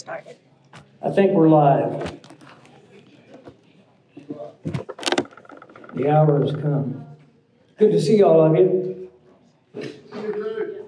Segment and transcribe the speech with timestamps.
[0.00, 0.38] started.
[1.02, 2.18] I think we're live.
[5.94, 7.04] The hour has come.
[7.76, 9.10] Good to see all of you.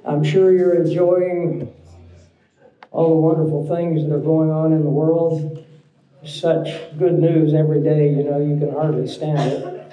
[0.07, 1.71] I'm sure you're enjoying
[2.91, 5.63] all the wonderful things that are going on in the world.
[6.25, 6.69] Such
[6.99, 9.93] good news every day, you know, you can hardly stand it.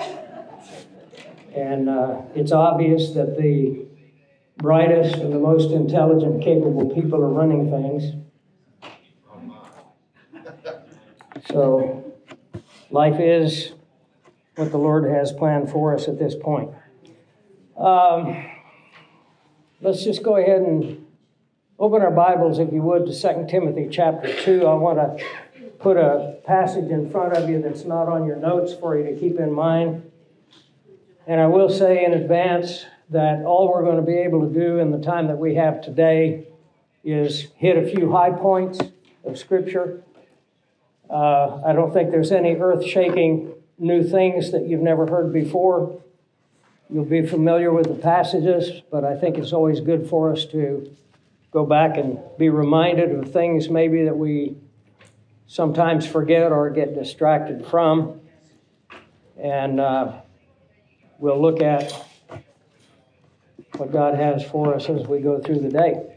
[1.54, 3.86] And uh, it's obvious that the
[4.55, 8.16] brightest and the most intelligent, capable people are running things.
[11.52, 12.13] So,
[12.91, 13.71] life is
[14.55, 16.70] what the Lord has planned for us at this point.
[17.75, 18.45] Um,
[19.81, 21.08] let's just go ahead and
[21.80, 24.67] open our Bibles, if you would, to 2 Timothy chapter 2.
[24.67, 25.25] I want to
[25.80, 29.20] put a passage in front of you that's not on your notes for you to
[29.20, 30.11] keep in mind.
[31.25, 34.77] And I will say in advance that all we're going to be able to do
[34.77, 36.45] in the time that we have today
[37.03, 38.80] is hit a few high points
[39.25, 40.03] of Scripture.
[41.09, 46.02] Uh, I don't think there's any earth shaking new things that you've never heard before.
[46.89, 50.95] You'll be familiar with the passages, but I think it's always good for us to
[51.52, 54.55] go back and be reminded of things maybe that we
[55.47, 58.21] sometimes forget or get distracted from.
[59.41, 60.21] And uh,
[61.17, 61.91] we'll look at
[63.77, 66.15] what God has for us as we go through the day.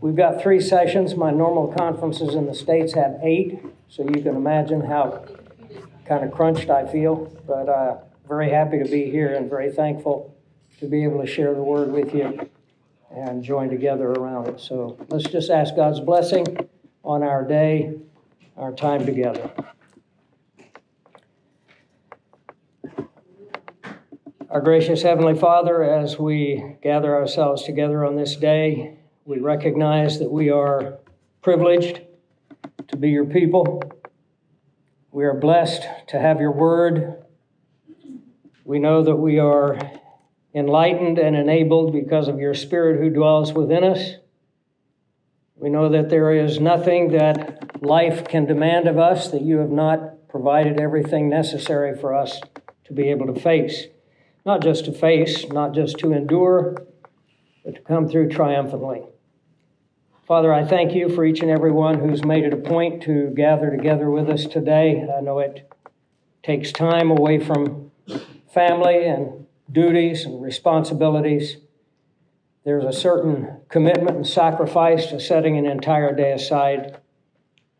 [0.00, 1.16] We've got three sessions.
[1.16, 3.58] My normal conferences in the States have eight,
[3.88, 5.24] so you can imagine how
[6.04, 7.32] kind of crunched I feel.
[7.46, 10.34] But uh, very happy to be here and very thankful
[10.80, 12.48] to be able to share the word with you
[13.10, 14.60] and join together around it.
[14.60, 16.68] So let's just ask God's blessing
[17.02, 17.94] on our day,
[18.56, 19.50] our time together.
[24.50, 30.30] Our gracious Heavenly Father, as we gather ourselves together on this day, we recognize that
[30.30, 30.98] we are
[31.42, 32.00] privileged
[32.88, 33.82] to be your people.
[35.10, 37.24] We are blessed to have your word.
[38.64, 39.78] We know that we are
[40.54, 44.14] enlightened and enabled because of your Spirit who dwells within us.
[45.56, 49.70] We know that there is nothing that life can demand of us that you have
[49.70, 52.40] not provided everything necessary for us
[52.84, 53.86] to be able to face
[54.48, 56.74] not just to face, not just to endure,
[57.62, 59.02] but to come through triumphantly.
[60.28, 63.32] Father, I thank you for each and every one who's made it a point to
[63.34, 65.02] gather together with us today.
[65.10, 65.72] I know it
[66.42, 67.90] takes time away from
[68.52, 71.56] family and duties and responsibilities.
[72.62, 77.00] There's a certain commitment and sacrifice to setting an entire day aside.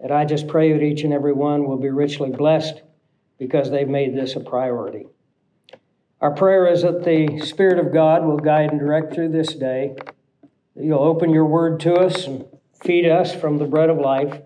[0.01, 2.81] And I just pray that each and every one will be richly blessed
[3.39, 5.05] because they've made this a priority.
[6.23, 9.97] Our prayer is that the Spirit of God will guide and direct through this day,
[10.81, 12.45] you'll open your word to us and
[12.83, 14.41] feed us from the bread of life.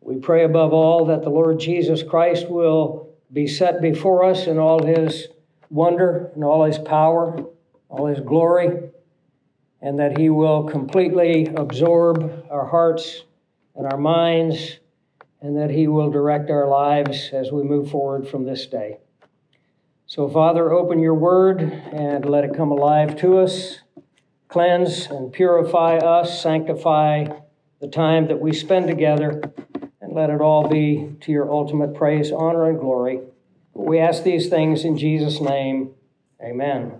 [0.00, 4.58] We pray above all that the Lord Jesus Christ will be set before us in
[4.58, 5.28] all his
[5.68, 7.44] wonder and all his power,
[7.88, 8.90] all his glory,
[9.80, 13.22] and that he will completely absorb our hearts
[13.76, 14.78] and our minds,
[15.40, 18.98] and that he will direct our lives as we move forward from this day.
[20.06, 23.79] So, Father, open your word and let it come alive to us.
[24.50, 27.26] Cleanse and purify us, sanctify
[27.80, 29.40] the time that we spend together,
[30.00, 33.20] and let it all be to your ultimate praise, honor, and glory.
[33.74, 35.94] We ask these things in Jesus' name.
[36.42, 36.94] Amen.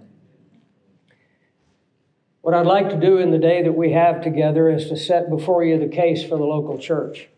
[2.42, 5.28] What I'd like to do in the day that we have together is to set
[5.28, 7.28] before you the case for the local church.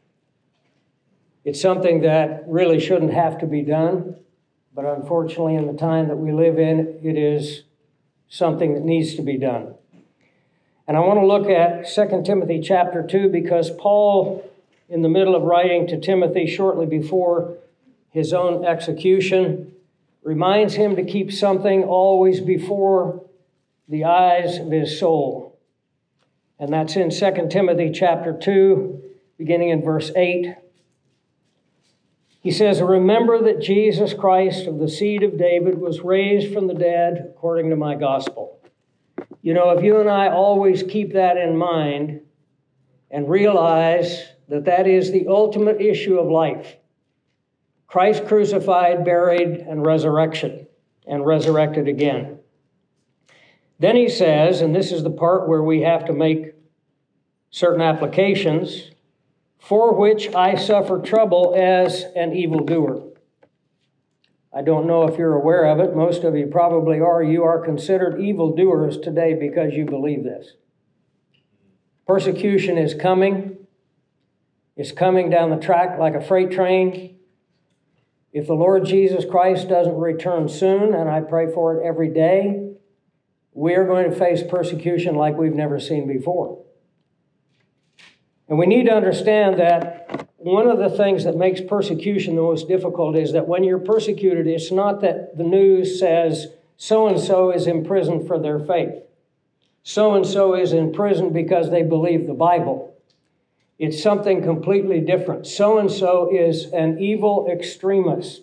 [1.43, 4.17] It's something that really shouldn't have to be done.
[4.75, 7.65] But unfortunately, in the time that we live in, it is
[8.29, 9.75] something that needs to be done.
[10.87, 14.49] And I want to look at 2 Timothy chapter 2 because Paul,
[14.89, 17.57] in the middle of writing to Timothy shortly before
[18.11, 19.73] his own execution,
[20.23, 23.25] reminds him to keep something always before
[23.89, 25.59] the eyes of his soul.
[26.59, 29.03] And that's in 2 Timothy chapter 2,
[29.39, 30.55] beginning in verse 8.
[32.41, 36.75] He says, Remember that Jesus Christ of the seed of David was raised from the
[36.75, 38.59] dead according to my gospel.
[39.43, 42.21] You know, if you and I always keep that in mind
[43.11, 46.77] and realize that that is the ultimate issue of life
[47.89, 50.67] Christ crucified, buried, and resurrection,
[51.07, 52.39] and resurrected again.
[53.79, 56.55] Then he says, and this is the part where we have to make
[57.51, 58.93] certain applications
[59.59, 63.12] for which I suffer trouble as an evildoer.
[64.55, 65.97] I don't know if you're aware of it.
[65.97, 67.23] Most of you probably are.
[67.23, 70.55] You are considered evildoers today because you believe this.
[72.07, 73.67] Persecution is coming.
[74.77, 77.17] it's coming down the track like a freight train.
[78.33, 82.73] If the Lord Jesus Christ doesn't return soon, and I pray for it every day,
[83.53, 86.63] we are going to face persecution like we've never seen before.
[88.49, 92.69] And we need to understand that one of the things that makes persecution the most
[92.69, 97.51] difficult is that when you're persecuted, it's not that the news says so and so
[97.53, 99.03] is imprisoned for their faith,
[99.85, 102.97] so and so is in prison because they believe the Bible.
[103.79, 105.47] It's something completely different.
[105.47, 108.43] So and so is an evil extremist.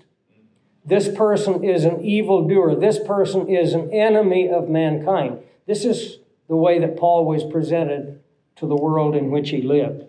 [0.86, 2.76] This person is an evildoer.
[2.76, 5.40] This person is an enemy of mankind.
[5.68, 8.20] This is the way that Paul was presented
[8.56, 10.06] to the world in which he lived.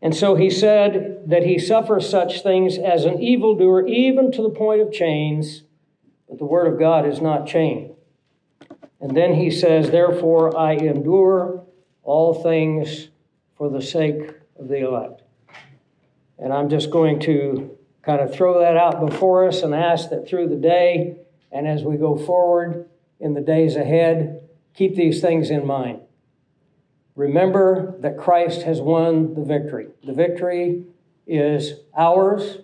[0.00, 4.50] And so he said that he suffers such things as an evildoer, even to the
[4.50, 5.64] point of chains,
[6.28, 7.94] but the word of God is not chained.
[9.00, 11.64] And then he says, Therefore I endure
[12.02, 13.08] all things
[13.56, 15.22] for the sake of the elect.
[16.38, 20.28] And I'm just going to kind of throw that out before us and ask that
[20.28, 21.16] through the day
[21.50, 22.88] and as we go forward
[23.20, 26.00] in the days ahead, keep these things in mind.
[27.18, 29.88] Remember that Christ has won the victory.
[30.04, 30.84] The victory
[31.26, 32.58] is ours.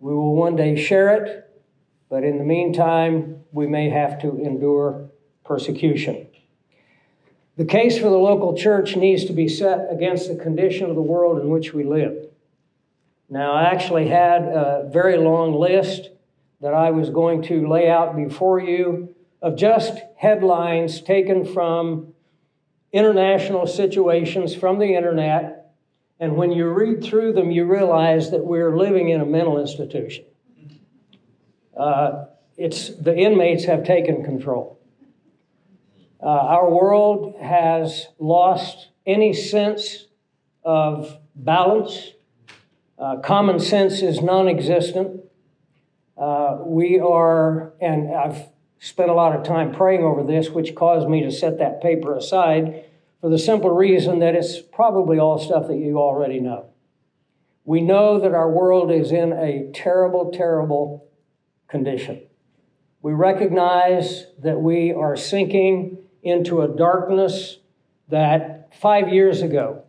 [0.00, 1.50] We will one day share it,
[2.08, 5.10] but in the meantime, we may have to endure
[5.44, 6.26] persecution.
[7.58, 11.02] The case for the local church needs to be set against the condition of the
[11.02, 12.28] world in which we live.
[13.28, 16.08] Now, I actually had a very long list
[16.62, 22.11] that I was going to lay out before you of just headlines taken from
[22.92, 25.74] international situations from the internet.
[26.20, 30.24] And when you read through them, you realize that we're living in a mental institution.
[31.76, 34.78] Uh, it's, the inmates have taken control.
[36.22, 40.06] Uh, our world has lost any sense
[40.62, 42.12] of balance.
[42.98, 45.22] Uh, common sense is non existent.
[46.16, 48.51] Uh, we are, and I've
[48.82, 52.16] spent a lot of time praying over this, which caused me to set that paper
[52.16, 52.84] aside
[53.20, 56.66] for the simple reason that it's probably all stuff that you already know.
[57.64, 61.08] We know that our world is in a terrible, terrible
[61.68, 62.22] condition.
[63.02, 67.58] We recognize that we are sinking into a darkness
[68.08, 69.84] that five years ago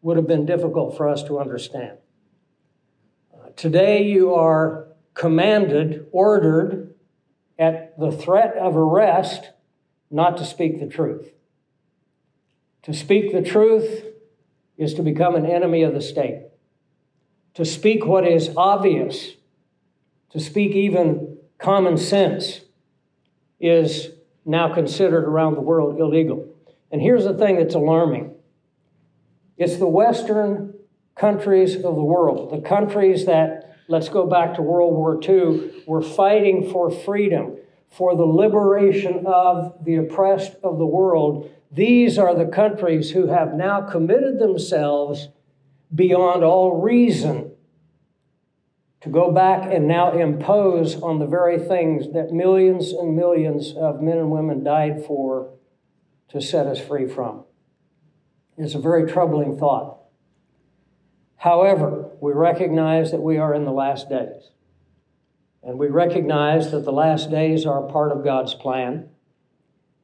[0.00, 1.98] would have been difficult for us to understand.
[3.34, 6.94] Uh, today, you are commanded, ordered
[7.58, 9.50] at the threat of arrest
[10.10, 11.32] not to speak the truth.
[12.82, 14.04] To speak the truth
[14.76, 16.44] is to become an enemy of the state.
[17.54, 19.32] To speak what is obvious,
[20.30, 22.60] to speak even common sense,
[23.60, 24.10] is
[24.44, 26.46] now considered around the world illegal.
[26.90, 28.34] And here's the thing that's alarming
[29.56, 30.74] it's the Western
[31.16, 36.02] countries of the world, the countries that, let's go back to World War II, We're
[36.02, 37.56] fighting for freedom,
[37.90, 41.50] for the liberation of the oppressed of the world.
[41.72, 45.28] These are the countries who have now committed themselves
[45.94, 47.52] beyond all reason
[49.00, 54.02] to go back and now impose on the very things that millions and millions of
[54.02, 55.54] men and women died for
[56.28, 57.44] to set us free from.
[58.58, 59.97] It's a very troubling thought.
[61.38, 64.50] However, we recognize that we are in the last days.
[65.62, 69.08] And we recognize that the last days are part of God's plan.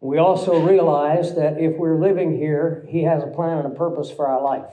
[0.00, 4.10] We also realize that if we're living here, He has a plan and a purpose
[4.10, 4.70] for our life.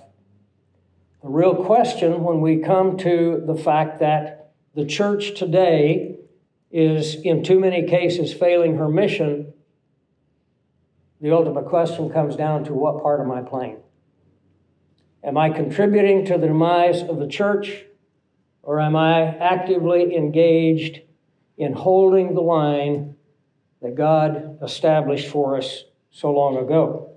[1.24, 6.18] The real question when we come to the fact that the church today
[6.72, 9.54] is, in too many cases, failing her mission,
[11.22, 13.78] the ultimate question comes down to what part am I playing?
[15.24, 17.86] Am I contributing to the demise of the church,
[18.64, 21.02] or am I actively engaged
[21.58, 23.16] in holding the line
[23.82, 27.10] that God established for us so long ago.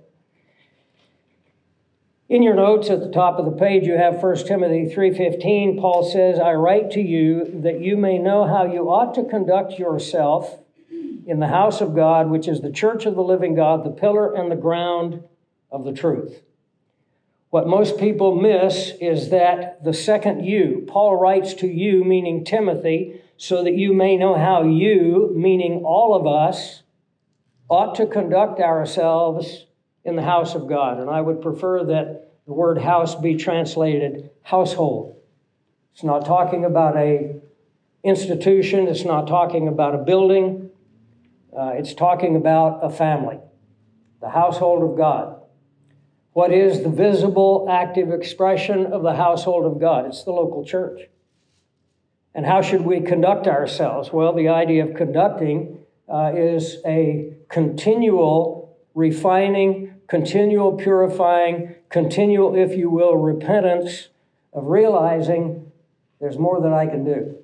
[2.27, 6.03] In your notes at the top of the page you have 1 Timothy 3:15 Paul
[6.03, 10.59] says I write to you that you may know how you ought to conduct yourself
[11.27, 14.33] in the house of God which is the church of the living God the pillar
[14.33, 15.23] and the ground
[15.71, 16.41] of the truth.
[17.55, 23.21] What most people miss is that the second you Paul writes to you meaning Timothy
[23.37, 26.83] so that you may know how you, meaning all of us,
[27.69, 29.67] ought to conduct ourselves
[30.03, 30.99] in the house of God.
[30.99, 35.15] And I would prefer that the word house be translated household.
[35.93, 37.39] It's not talking about a
[38.03, 40.71] institution, it's not talking about a building,
[41.57, 43.39] uh, it's talking about a family,
[44.19, 45.39] the household of God.
[46.35, 50.05] What is the visible, active expression of the household of God?
[50.05, 51.03] It's the local church.
[52.33, 54.11] And how should we conduct ourselves?
[54.11, 62.89] Well, the idea of conducting uh, is a continual refining, continual purifying, continual, if you
[62.89, 64.09] will, repentance
[64.51, 65.71] of realizing
[66.19, 67.37] there's more that I can do.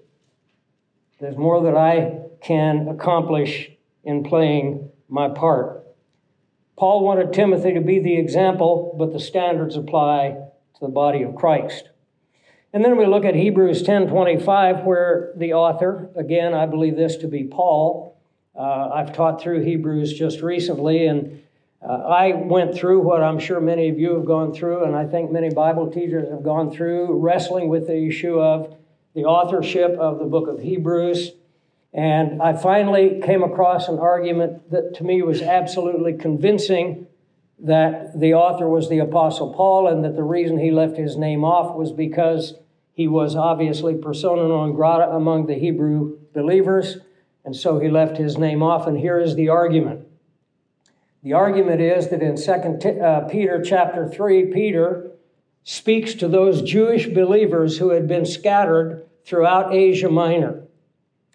[1.22, 3.72] There's more that I can accomplish
[4.04, 5.82] in playing my part.
[6.78, 10.38] Paul wanted Timothy to be the example, but the standards apply
[10.76, 11.90] to the body of Christ.
[12.74, 17.28] And then we look at Hebrews 10:25 where the author, again I believe this to
[17.28, 18.18] be Paul.
[18.56, 21.42] Uh, I've taught through Hebrews just recently and
[21.84, 25.08] uh, I went through what I'm sure many of you have gone through, and I
[25.08, 28.76] think many Bible teachers have gone through, wrestling with the issue of
[29.16, 31.32] the authorship of the book of Hebrews.
[31.94, 37.08] And I finally came across an argument that to me was absolutely convincing
[37.60, 41.44] that the author was the Apostle Paul and that the reason he left his name
[41.44, 42.56] off was because
[42.94, 46.98] he was obviously persona non grata among the Hebrew believers,
[47.44, 48.88] and so he left his name off.
[48.88, 50.08] And here is the argument.
[51.24, 52.52] The argument is that in 2
[53.02, 55.12] uh, Peter chapter 3, Peter
[55.64, 60.64] speaks to those Jewish believers who had been scattered throughout Asia Minor.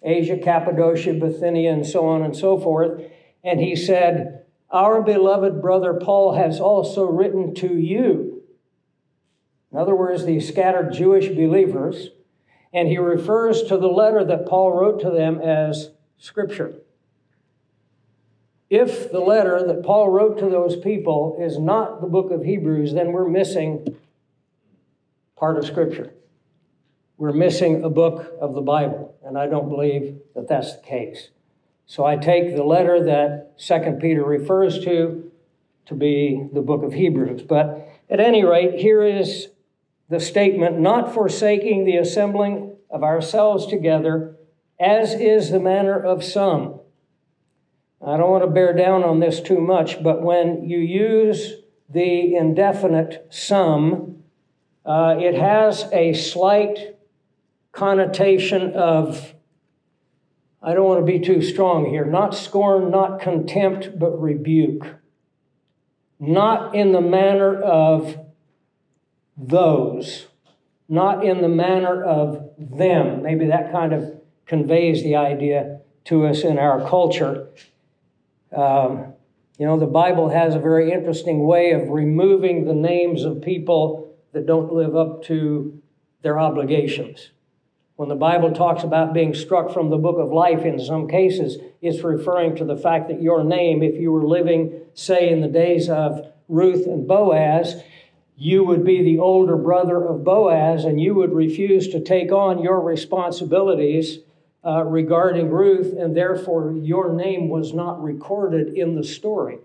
[0.03, 3.01] Asia, Cappadocia, Bithynia, and so on and so forth.
[3.43, 8.43] And he said, Our beloved brother Paul has also written to you.
[9.71, 12.09] In other words, the scattered Jewish believers.
[12.73, 16.75] And he refers to the letter that Paul wrote to them as Scripture.
[18.69, 22.93] If the letter that Paul wrote to those people is not the book of Hebrews,
[22.93, 23.95] then we're missing
[25.37, 26.13] part of Scripture
[27.17, 31.29] we're missing a book of the Bible, and I don't believe that that's the case.
[31.87, 35.31] So I take the letter that Second Peter refers to
[35.87, 37.43] to be the book of Hebrews.
[37.43, 39.47] But at any rate, here is
[40.09, 44.35] the statement not forsaking the assembling of ourselves together,
[44.79, 46.81] as is the manner of some.
[48.05, 51.53] I don't want to bear down on this too much, but when you use
[51.89, 54.23] the indefinite some,
[54.85, 56.96] uh, it has a slight
[57.77, 59.35] connotation of,
[60.63, 64.95] I don't want to be too strong here, not scorn, not contempt, but rebuke.
[66.19, 68.17] Not in the manner of
[69.37, 70.25] those,
[70.89, 73.21] not in the manner of them.
[73.21, 77.49] Maybe that kind of conveys the idea to us in our culture.
[78.55, 79.13] Um,
[79.59, 84.15] you know, the Bible has a very interesting way of removing the names of people
[84.33, 85.79] that don't live up to
[86.23, 87.29] their obligations.
[87.97, 91.57] When the Bible talks about being struck from the book of life in some cases,
[91.81, 95.47] it's referring to the fact that your name, if you were living, say, in the
[95.47, 97.81] days of Ruth and Boaz,
[98.37, 102.61] you would be the older brother of Boaz and you would refuse to take on
[102.61, 104.19] your responsibilities
[104.63, 109.57] uh, regarding Ruth, and therefore your name was not recorded in the story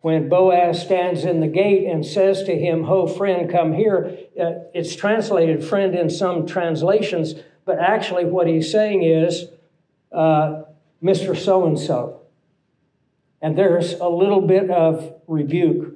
[0.00, 4.52] when Boaz stands in the gate and says to him, Ho, friend, come here, uh,
[4.72, 7.34] it's translated friend in some translations,
[7.66, 9.46] but actually what he's saying is,
[10.12, 10.62] uh,
[11.02, 11.36] Mr.
[11.36, 12.22] So and so.
[13.42, 15.94] And there's a little bit of rebuke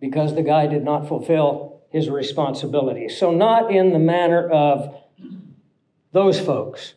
[0.00, 3.08] because the guy did not fulfill his responsibility.
[3.08, 4.94] So, not in the manner of
[6.12, 6.94] those folks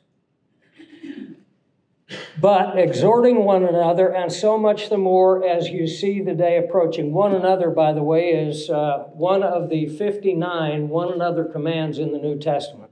[2.39, 7.13] but exhorting one another, and so much the more as you see the day approaching.
[7.13, 12.11] One another, by the way, is uh, one of the 59 one another commands in
[12.11, 12.91] the New Testament.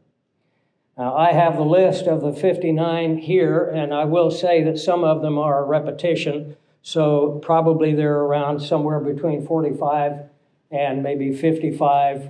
[0.97, 5.03] Now, I have the list of the 59 here, and I will say that some
[5.03, 10.25] of them are a repetition, so probably they're around somewhere between 45
[10.71, 12.29] and maybe 55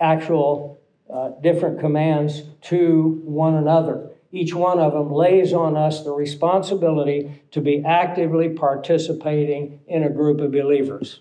[0.00, 0.80] actual
[1.12, 7.42] uh, different commands to one another each one of them lays on us the responsibility
[7.50, 11.20] to be actively participating in a group of believers.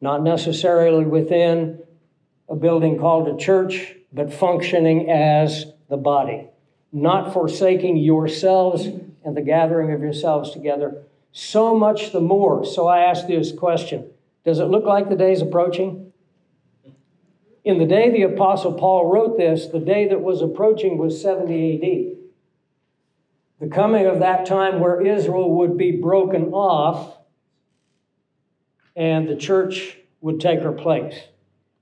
[0.00, 1.80] Not necessarily within
[2.48, 6.48] a building called a church, but functioning as the body.
[6.92, 11.02] Not forsaking yourselves and the gathering of yourselves together.
[11.32, 12.64] So much the more.
[12.64, 14.10] So I ask this question
[14.44, 16.12] Does it look like the day's approaching?
[17.62, 21.74] In the day the Apostle Paul wrote this, the day that was approaching was 70
[21.74, 22.19] AD
[23.60, 27.18] the coming of that time where Israel would be broken off
[28.96, 31.14] and the church would take her place.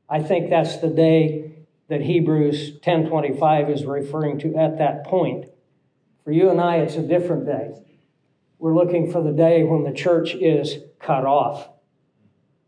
[0.09, 5.47] I think that's the day that Hebrews 10:25 is referring to at that point.
[6.25, 7.75] For you and I it's a different day.
[8.59, 11.69] We're looking for the day when the church is cut off.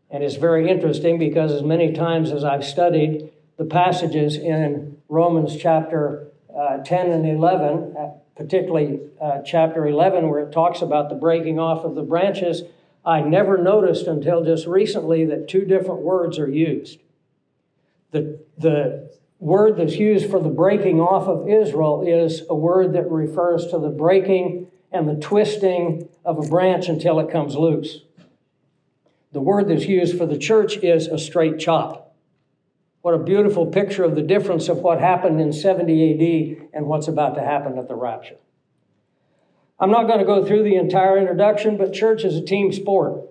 [0.09, 5.55] And it's very interesting because, as many times as I've studied the passages in Romans
[5.57, 11.15] chapter uh, 10 and 11, uh, particularly uh, chapter 11, where it talks about the
[11.15, 12.63] breaking off of the branches,
[13.05, 16.99] I never noticed until just recently that two different words are used.
[18.11, 23.09] The, the word that's used for the breaking off of Israel is a word that
[23.09, 28.01] refers to the breaking and the twisting of a branch until it comes loose.
[29.31, 32.00] The word that's used for the church is a straight chop.
[33.01, 37.07] What a beautiful picture of the difference of what happened in 70 AD and what's
[37.07, 38.37] about to happen at the rapture.
[39.79, 43.27] I'm not going to go through the entire introduction, but church is a team sport.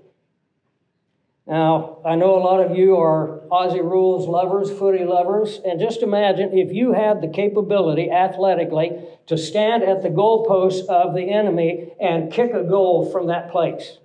[1.46, 6.02] Now, I know a lot of you are Aussie rules lovers, footy lovers, and just
[6.02, 8.92] imagine if you had the capability athletically
[9.26, 13.98] to stand at the goalpost of the enemy and kick a goal from that place.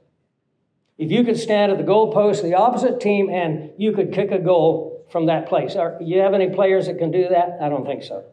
[0.98, 4.31] If you could stand at the goalpost of the opposite team and you could kick
[4.31, 5.75] a goal from that place.
[5.75, 7.57] Are, you have any players that can do that?
[7.62, 8.25] I don't think so.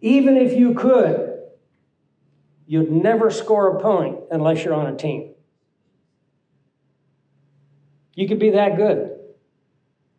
[0.00, 1.40] Even if you could,
[2.66, 5.34] you'd never score a point unless you're on a team.
[8.14, 9.10] You could be that good.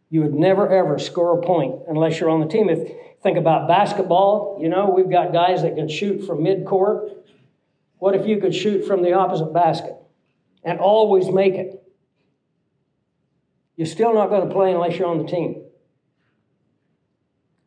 [0.09, 2.69] You would never ever score a point unless you're on the team.
[2.69, 2.89] If
[3.21, 7.09] think about basketball, you know, we've got guys that can shoot from mid-court.
[7.97, 9.95] What if you could shoot from the opposite basket?
[10.63, 11.82] and always make it.
[13.75, 15.63] You're still not going to play unless you're on the team.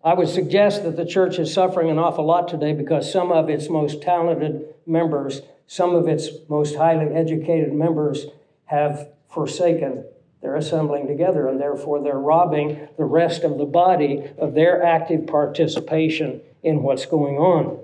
[0.04, 3.50] I would suggest that the church is suffering an awful lot today because some of
[3.50, 8.26] its most talented members, some of its most highly educated members
[8.66, 10.04] have forsaken
[10.42, 15.26] their assembling together, and therefore they're robbing the rest of the body of their active
[15.26, 17.80] participation in what's going on.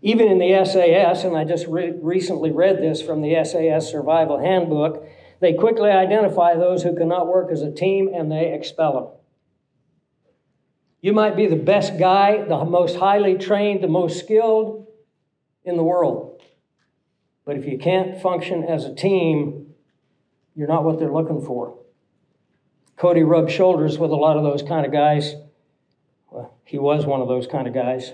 [0.00, 4.38] Even in the SAS, and I just re- recently read this from the SAS Survival
[4.38, 5.06] Handbook,
[5.42, 9.06] they quickly identify those who cannot work as a team and they expel them.
[11.00, 14.86] You might be the best guy, the most highly trained, the most skilled
[15.64, 16.40] in the world.
[17.44, 19.74] But if you can't function as a team,
[20.54, 21.76] you're not what they're looking for.
[22.96, 25.34] Cody rubbed shoulders with a lot of those kind of guys.
[26.30, 28.12] Well, he was one of those kind of guys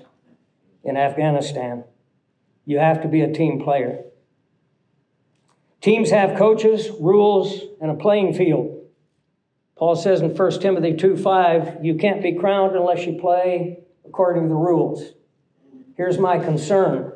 [0.82, 1.84] in Afghanistan.
[2.64, 4.04] You have to be a team player.
[5.80, 8.84] Teams have coaches, rules, and a playing field.
[9.76, 14.44] Paul says in 1 Timothy 2 5, you can't be crowned unless you play according
[14.44, 15.12] to the rules.
[15.96, 17.12] Here's my concern.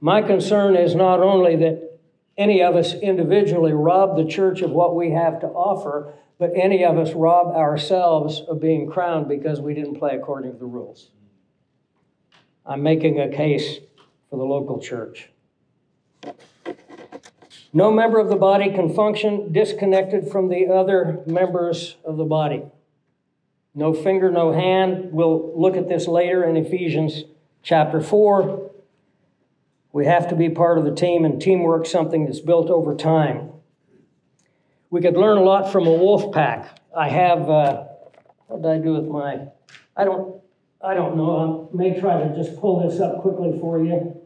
[0.00, 1.98] My concern is not only that
[2.36, 6.84] any of us individually rob the church of what we have to offer, but any
[6.84, 11.10] of us rob ourselves of being crowned because we didn't play according to the rules.
[12.64, 13.78] I'm making a case
[14.30, 15.30] for the local church.
[17.72, 22.64] No member of the body can function disconnected from the other members of the body.
[23.74, 25.12] No finger, no hand.
[25.12, 27.24] We'll look at this later in Ephesians
[27.62, 28.70] chapter 4.
[29.92, 33.50] We have to be part of the team, and teamwork something that's built over time.
[34.90, 36.80] We could learn a lot from a wolf pack.
[36.96, 37.84] I have, uh,
[38.48, 39.46] what did I do with my,
[39.96, 40.42] I don't,
[40.82, 41.70] I don't know.
[41.72, 44.20] I may try to just pull this up quickly for you.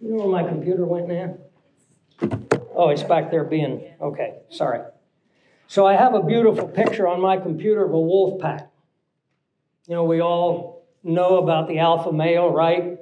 [0.00, 1.36] You know where my computer went now?
[2.76, 4.80] Oh, it's back there being, okay, sorry.
[5.68, 8.70] So I have a beautiful picture on my computer of a wolf pack.
[9.86, 12.98] You know, we all know about the alpha male, right?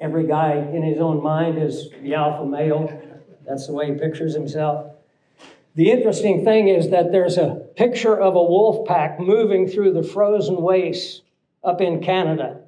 [0.00, 2.90] Every guy in his own mind is the alpha male.
[3.46, 4.92] That's the way he pictures himself.
[5.74, 10.02] The interesting thing is that there's a picture of a wolf pack moving through the
[10.02, 11.22] frozen wastes
[11.62, 12.60] up in Canada.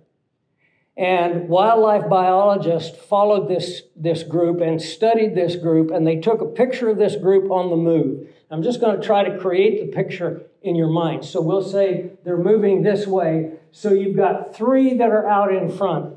[0.97, 6.47] And wildlife biologists followed this, this group and studied this group, and they took a
[6.47, 8.29] picture of this group on the move.
[8.51, 11.25] I'm just going to try to create the picture in your mind.
[11.25, 13.53] So we'll say they're moving this way.
[13.71, 16.17] So you've got three that are out in front.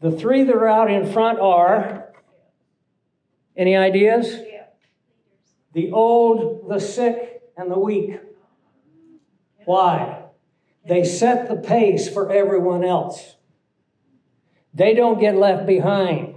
[0.00, 2.12] The three that are out in front are
[3.56, 4.38] any ideas?
[5.72, 8.20] The old, the sick, and the weak.
[9.64, 10.22] Why?
[10.86, 13.34] They set the pace for everyone else.
[14.74, 16.36] They don't get left behind.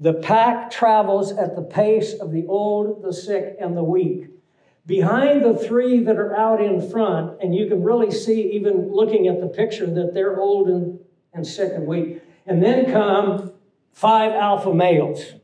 [0.00, 4.30] The pack travels at the pace of the old, the sick, and the weak.
[4.84, 9.28] Behind the three that are out in front, and you can really see, even looking
[9.28, 10.98] at the picture, that they're old and,
[11.32, 12.20] and sick and weak.
[12.46, 13.52] And then come
[13.92, 15.34] five alpha males.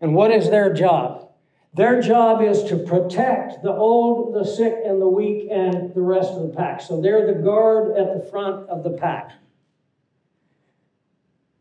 [0.00, 1.30] And what is their job?
[1.72, 6.34] Their job is to protect the old, the sick, and the weak, and the rest
[6.34, 6.82] of the pack.
[6.82, 9.32] So they're the guard at the front of the pack.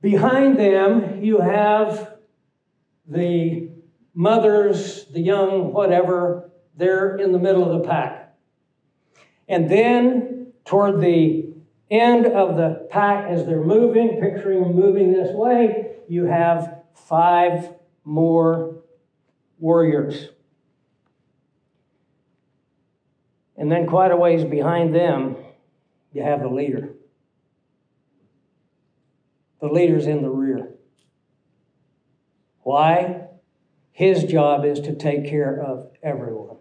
[0.03, 2.17] Behind them, you have
[3.07, 3.69] the
[4.13, 8.35] mothers, the young, whatever, they're in the middle of the pack.
[9.47, 11.53] And then toward the
[11.89, 17.69] end of the pack, as they're moving, picturing them moving this way, you have five
[18.03, 18.83] more
[19.57, 20.31] warriors.
[23.55, 25.37] And then, quite a ways behind them,
[26.11, 26.92] you have the leader.
[29.63, 30.73] The leader's in the rear.
[32.63, 33.27] Why?
[33.93, 36.57] His job is to take care of everyone.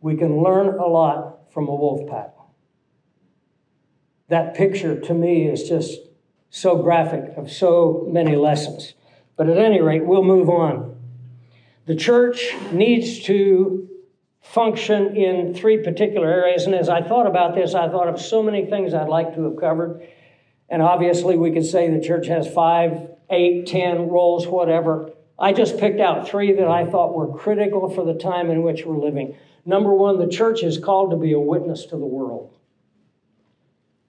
[0.00, 2.32] We can learn a lot from a wolf pack.
[4.28, 5.98] That picture to me is just
[6.50, 8.94] so graphic of so many lessons.
[9.36, 10.94] But at any rate, we'll move on.
[11.86, 13.88] The church needs to
[14.40, 16.66] function in three particular areas.
[16.66, 19.42] And as I thought about this, I thought of so many things I'd like to
[19.42, 20.06] have covered.
[20.68, 25.12] And obviously, we could say the church has five, eight, ten roles, whatever.
[25.38, 28.84] I just picked out three that I thought were critical for the time in which
[28.84, 29.36] we're living.
[29.64, 32.52] Number one, the church is called to be a witness to the world.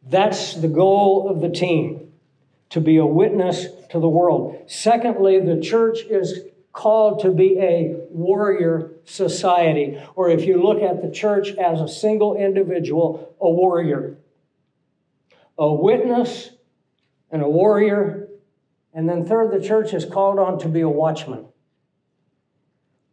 [0.10, 2.14] That's the goal of the team,
[2.70, 4.64] to be a witness to the world.
[4.68, 6.42] Secondly, the church is
[6.72, 11.88] called to be a warrior society, or if you look at the church as a
[11.88, 14.16] single individual, a warrior.
[15.58, 16.52] A witness
[17.32, 18.30] and a warrior.
[18.94, 21.46] And then, third, the church is called on to be a watchman.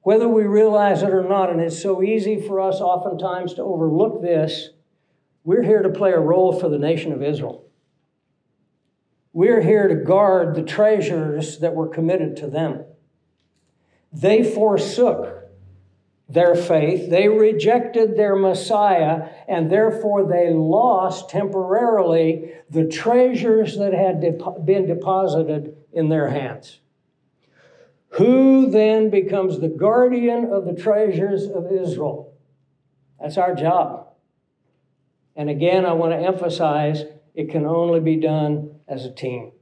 [0.02, 4.20] Whether we realize it or not, and it's so easy for us oftentimes to overlook
[4.20, 4.70] this,
[5.44, 7.66] we're here to play a role for the nation of Israel.
[9.32, 12.84] We're here to guard the treasures that were committed to them.
[14.12, 15.43] They forsook
[16.28, 24.20] their faith, they rejected their Messiah, and therefore they lost temporarily the treasures that had
[24.64, 26.80] been deposited in their hands.
[28.10, 32.32] Who then becomes the guardian of the treasures of Israel?
[33.20, 34.08] That's our job.
[35.36, 39.52] And again, I want to emphasize it can only be done as a team.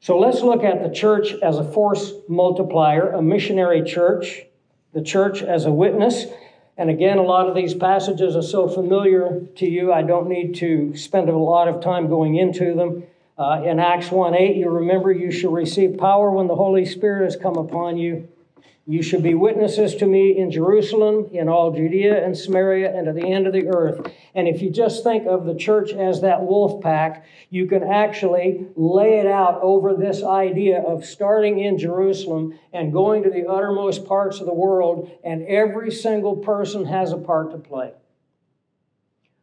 [0.00, 4.42] So let's look at the church as a force multiplier, a missionary church,
[4.92, 6.26] the church as a witness.
[6.76, 10.54] And again, a lot of these passages are so familiar to you, I don't need
[10.56, 13.04] to spend a lot of time going into them.
[13.38, 17.24] Uh, in Acts 1 8, you remember you shall receive power when the Holy Spirit
[17.24, 18.28] has come upon you
[18.86, 23.12] you should be witnesses to me in Jerusalem, in all Judea and Samaria, and to
[23.12, 24.10] the end of the earth.
[24.34, 28.66] And if you just think of the church as that wolf pack, you can actually
[28.74, 34.06] lay it out over this idea of starting in Jerusalem and going to the uttermost
[34.06, 37.92] parts of the world, and every single person has a part to play.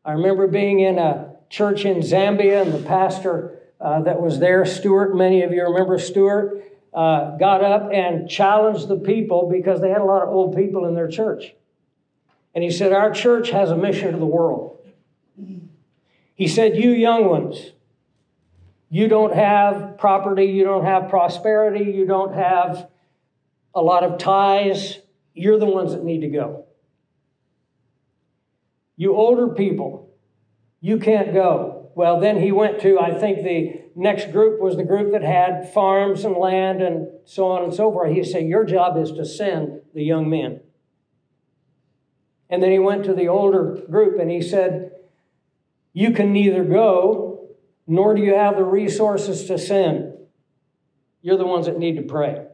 [0.04, 4.66] I remember being in a church in Zambia, and the pastor uh, that was there,
[4.66, 6.64] Stuart, many of you remember Stuart
[6.98, 10.88] uh, got up and challenged the people because they had a lot of old people
[10.88, 11.54] in their church.
[12.56, 14.80] And he said, Our church has a mission to the world.
[16.34, 17.74] He said, You young ones,
[18.90, 22.90] you don't have property, you don't have prosperity, you don't have
[23.76, 24.98] a lot of ties.
[25.36, 26.66] You're the ones that need to go.
[28.96, 30.10] You older people,
[30.82, 31.92] you can't go.
[31.94, 35.74] Well, then he went to, I think, the next group was the group that had
[35.74, 38.14] farms and land and so on and so forth.
[38.14, 40.62] He said, Your job is to send the young men.
[42.50, 44.92] And then he went to the older group and he said,
[45.94, 47.50] You can neither go
[47.88, 50.14] nor do you have the resources to send.
[51.22, 52.46] You're the ones that need to pray.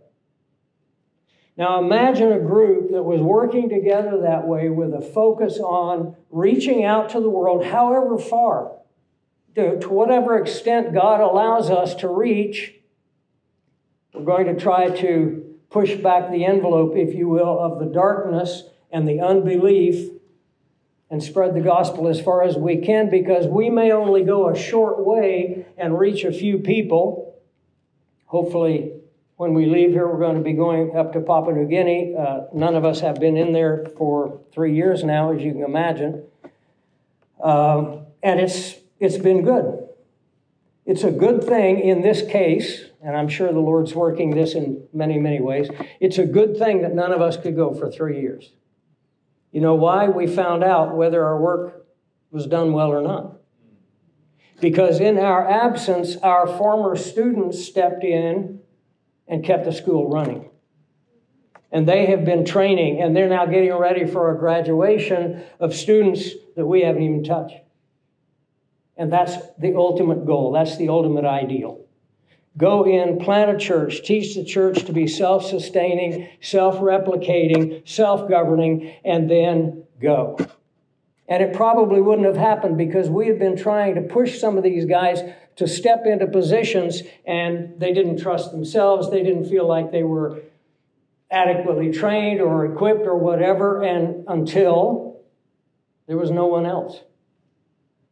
[1.57, 6.83] Now imagine a group that was working together that way with a focus on reaching
[6.83, 8.71] out to the world, however far
[9.55, 12.73] to, to whatever extent God allows us to reach,
[14.13, 18.63] we're going to try to push back the envelope, if you will, of the darkness
[18.91, 20.11] and the unbelief
[21.09, 24.57] and spread the gospel as far as we can because we may only go a
[24.57, 27.39] short way and reach a few people.
[28.25, 28.91] Hopefully,
[29.37, 32.15] when we leave here, we're going to be going up to Papua New Guinea.
[32.17, 35.63] Uh, none of us have been in there for three years now, as you can
[35.63, 36.23] imagine.
[37.43, 39.87] Um, and it's it's been good.
[40.85, 44.87] It's a good thing in this case, and I'm sure the Lord's working this in
[44.93, 45.69] many, many ways.
[45.99, 48.51] It's a good thing that none of us could go for three years.
[49.51, 50.07] You know why?
[50.07, 51.85] We found out whether our work
[52.31, 53.37] was done well or not.
[54.59, 58.61] Because in our absence, our former students stepped in
[59.27, 60.49] and kept the school running.
[61.71, 66.29] And they have been training, and they're now getting ready for a graduation of students
[66.55, 67.62] that we haven't even touched.
[68.97, 70.51] And that's the ultimate goal.
[70.51, 71.79] That's the ultimate ideal.
[72.57, 78.29] Go in, plant a church, teach the church to be self sustaining, self replicating, self
[78.29, 80.37] governing, and then go.
[81.27, 84.63] And it probably wouldn't have happened because we had been trying to push some of
[84.63, 85.21] these guys
[85.55, 89.09] to step into positions and they didn't trust themselves.
[89.09, 90.41] They didn't feel like they were
[91.31, 95.21] adequately trained or equipped or whatever, and until
[96.07, 97.01] there was no one else.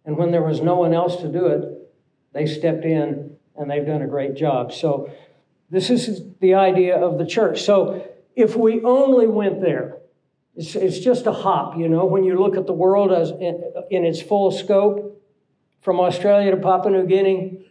[0.06, 1.92] And when there was no one else to do it,
[2.34, 4.74] they stepped in and they've done a great job.
[4.74, 5.12] So,
[5.70, 7.62] this is the idea of the church.
[7.62, 9.98] So, if we only went there,
[10.56, 13.64] it's, it's just a hop, you know, when you look at the world as in,
[13.90, 15.22] in its full scope,
[15.82, 17.66] from Australia to Papua New Guinea,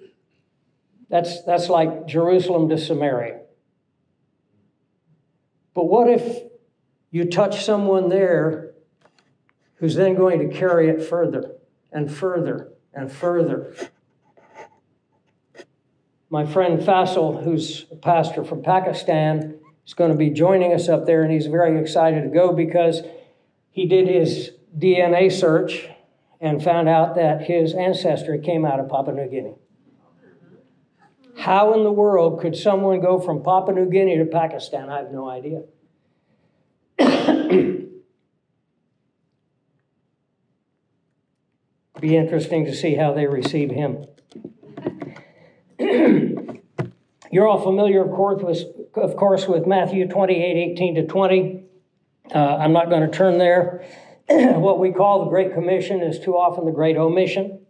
[1.08, 3.40] that's, that's like Jerusalem to Samaria.
[5.74, 6.42] But what if
[7.10, 8.72] you touch someone there
[9.76, 11.52] who's then going to carry it further
[11.92, 13.74] and further and further?
[16.28, 21.04] My friend Faisal, who's a pastor from Pakistan, is going to be joining us up
[21.04, 23.02] there, and he's very excited to go because
[23.72, 25.88] he did his DNA search
[26.40, 29.54] and found out that his ancestry came out of Papua New Guinea.
[31.36, 34.88] How in the world could someone go from Papua New Guinea to Pakistan?
[34.88, 35.62] I have no idea.
[42.00, 44.06] Be interesting to see how they receive him.
[47.30, 48.64] You're all familiar, of course, with,
[48.96, 51.62] of course, with Matthew 28 18 to 20.
[52.34, 53.84] Uh, I'm not going to turn there.
[54.28, 57.60] what we call the Great Commission is too often the Great Omission.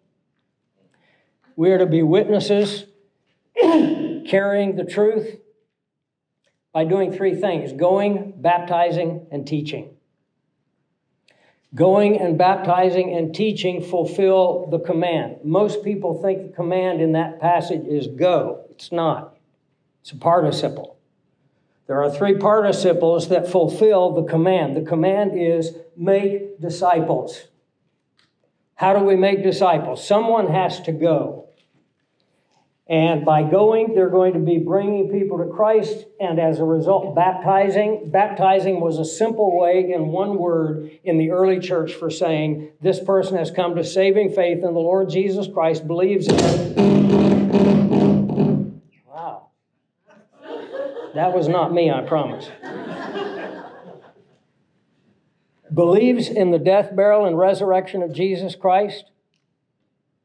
[1.57, 2.85] We are to be witnesses,
[3.61, 5.41] carrying the truth
[6.73, 9.97] by doing three things going, baptizing, and teaching.
[11.75, 15.37] Going and baptizing and teaching fulfill the command.
[15.45, 18.65] Most people think the command in that passage is go.
[18.71, 19.37] It's not,
[20.01, 20.97] it's a participle.
[21.87, 24.77] There are three participles that fulfill the command.
[24.77, 27.49] The command is make disciples.
[28.75, 30.07] How do we make disciples?
[30.07, 31.50] Someone has to go.
[32.91, 37.15] And by going, they're going to be bringing people to Christ, and as a result,
[37.15, 38.11] baptizing.
[38.11, 42.99] Baptizing was a simple way, in one word, in the early church for saying this
[42.99, 46.37] person has come to saving faith in the Lord Jesus Christ, believes in.
[49.07, 49.51] Wow.
[51.15, 52.51] That was not me, I promise.
[55.73, 59.05] believes in the death, burial, and resurrection of Jesus Christ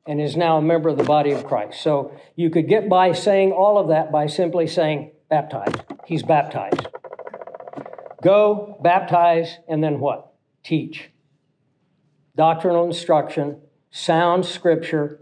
[0.08, 1.82] and is now a member of the body of Christ.
[1.82, 5.82] So you could get by saying all of that by simply saying baptized.
[6.06, 6.88] He's baptized.
[8.22, 10.34] Go, baptize, and then what?
[10.64, 11.10] Teach.
[12.36, 15.22] Doctrinal instruction, sound scripture,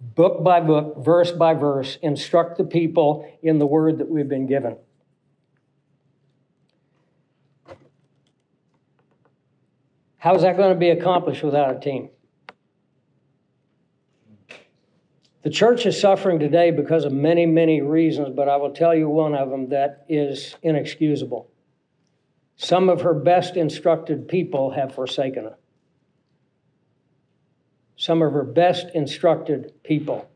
[0.00, 4.46] book by book, verse by verse, instruct the people in the word that we've been
[4.46, 4.76] given.
[10.18, 12.10] How is that going to be accomplished without a team?
[15.46, 19.08] The church is suffering today because of many, many reasons, but I will tell you
[19.08, 21.48] one of them that is inexcusable.
[22.56, 25.56] Some of her best instructed people have forsaken her.
[27.96, 30.28] Some of her best instructed people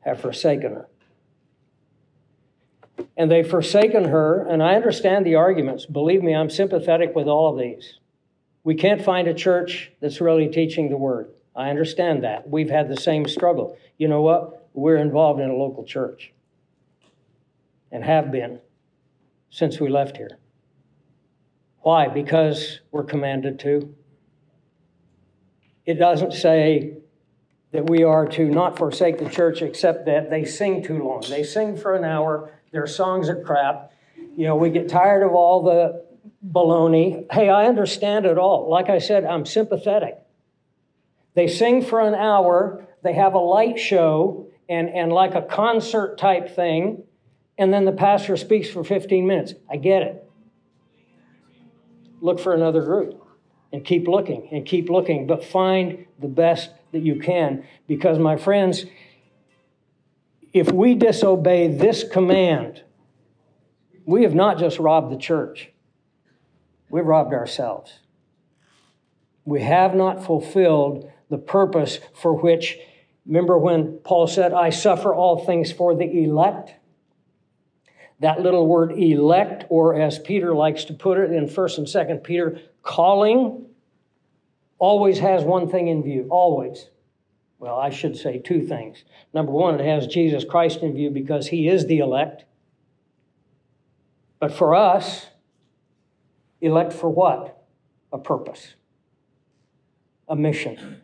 [0.00, 0.88] have forsaken her.
[3.16, 5.86] And they've forsaken her, and I understand the arguments.
[5.86, 8.00] Believe me, I'm sympathetic with all of these.
[8.64, 11.30] We can't find a church that's really teaching the word.
[11.56, 12.48] I understand that.
[12.48, 13.76] We've had the same struggle.
[13.96, 14.68] You know what?
[14.74, 16.32] We're involved in a local church
[17.90, 18.60] and have been
[19.50, 20.38] since we left here.
[21.80, 22.08] Why?
[22.08, 23.94] Because we're commanded to.
[25.86, 26.98] It doesn't say
[27.72, 31.22] that we are to not forsake the church, except that they sing too long.
[31.28, 33.92] They sing for an hour, their songs are crap.
[34.36, 36.04] You know, we get tired of all the
[36.46, 37.26] baloney.
[37.32, 38.68] Hey, I understand it all.
[38.68, 40.18] Like I said, I'm sympathetic.
[41.36, 46.16] They sing for an hour, they have a light show and, and like a concert
[46.16, 47.04] type thing,
[47.58, 49.52] and then the pastor speaks for 15 minutes.
[49.70, 50.30] I get it.
[52.22, 53.22] Look for another group
[53.70, 57.64] and keep looking and keep looking, but find the best that you can.
[57.86, 58.86] Because, my friends,
[60.54, 62.82] if we disobey this command,
[64.06, 65.70] we have not just robbed the church,
[66.88, 67.92] we've robbed ourselves.
[69.44, 72.78] We have not fulfilled the purpose for which,
[73.26, 76.74] remember when Paul said, I suffer all things for the elect?
[78.20, 82.24] That little word elect, or as Peter likes to put it in 1st and 2nd
[82.24, 83.66] Peter, calling,
[84.78, 86.88] always has one thing in view, always.
[87.58, 89.04] Well, I should say two things.
[89.32, 92.44] Number one, it has Jesus Christ in view because he is the elect.
[94.38, 95.26] But for us,
[96.60, 97.64] elect for what?
[98.12, 98.74] A purpose,
[100.28, 101.00] a mission,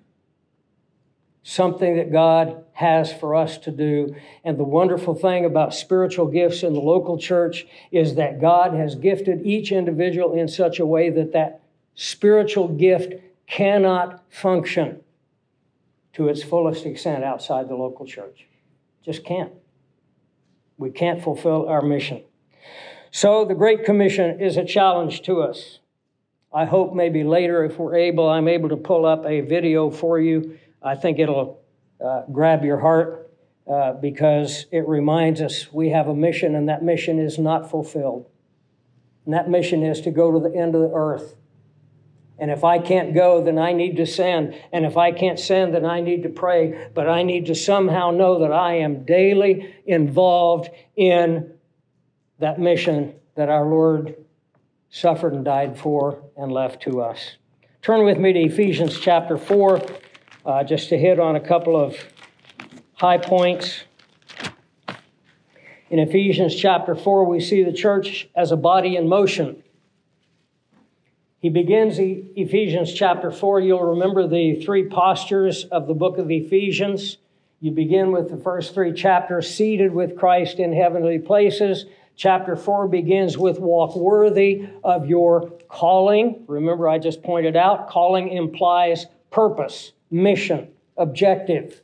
[1.43, 4.15] something that God has for us to do.
[4.45, 8.95] And the wonderful thing about spiritual gifts in the local church is that God has
[8.95, 11.63] gifted each individual in such a way that that
[11.95, 13.15] spiritual gift
[13.47, 15.01] cannot function
[16.15, 18.47] to its fullest extent outside the local church.
[19.05, 19.53] Just can't.
[20.79, 22.23] We can't fulfill our mission.
[23.11, 25.81] So the Great Commission is a challenge to us.
[26.55, 30.21] I hope maybe later, if we're able, I'm able to pull up a video for
[30.21, 30.59] you.
[30.85, 31.63] I think it'll
[32.05, 33.31] uh, grab your heart
[33.71, 38.29] uh, because it reminds us we have a mission, and that mission is not fulfilled.
[39.25, 41.37] And that mission is to go to the end of the earth
[42.43, 44.61] and if I can't go, then I need to send.
[44.73, 46.89] And if I can't send, then I need to pray.
[46.93, 51.53] But I need to somehow know that I am daily involved in
[52.41, 54.17] that mission that our Lord
[54.91, 57.37] suffered and died for and left to us.
[57.81, 59.81] Turn with me to Ephesians chapter 4,
[60.45, 61.97] uh, just to hit on a couple of
[62.95, 63.85] high points.
[65.91, 69.63] In Ephesians chapter 4, we see the church as a body in motion.
[71.39, 73.61] He begins Ephesians chapter 4.
[73.61, 77.19] You'll remember the three postures of the book of Ephesians.
[77.61, 81.87] You begin with the first three chapters, seated with Christ in heavenly places.
[82.17, 86.45] Chapter 4 begins with walk worthy of your calling.
[86.47, 91.83] Remember, I just pointed out, calling implies purpose, mission, objective.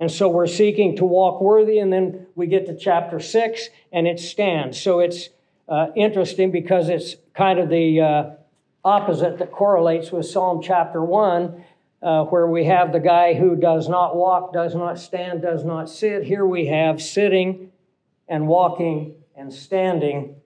[0.00, 4.08] And so we're seeking to walk worthy, and then we get to chapter 6 and
[4.08, 4.80] it stands.
[4.80, 5.28] So it's
[5.68, 8.30] uh, interesting because it's kind of the uh,
[8.84, 11.64] opposite that correlates with Psalm chapter 1,
[12.02, 15.88] uh, where we have the guy who does not walk, does not stand, does not
[15.88, 16.24] sit.
[16.24, 17.70] Here we have sitting
[18.28, 20.36] and walking and standing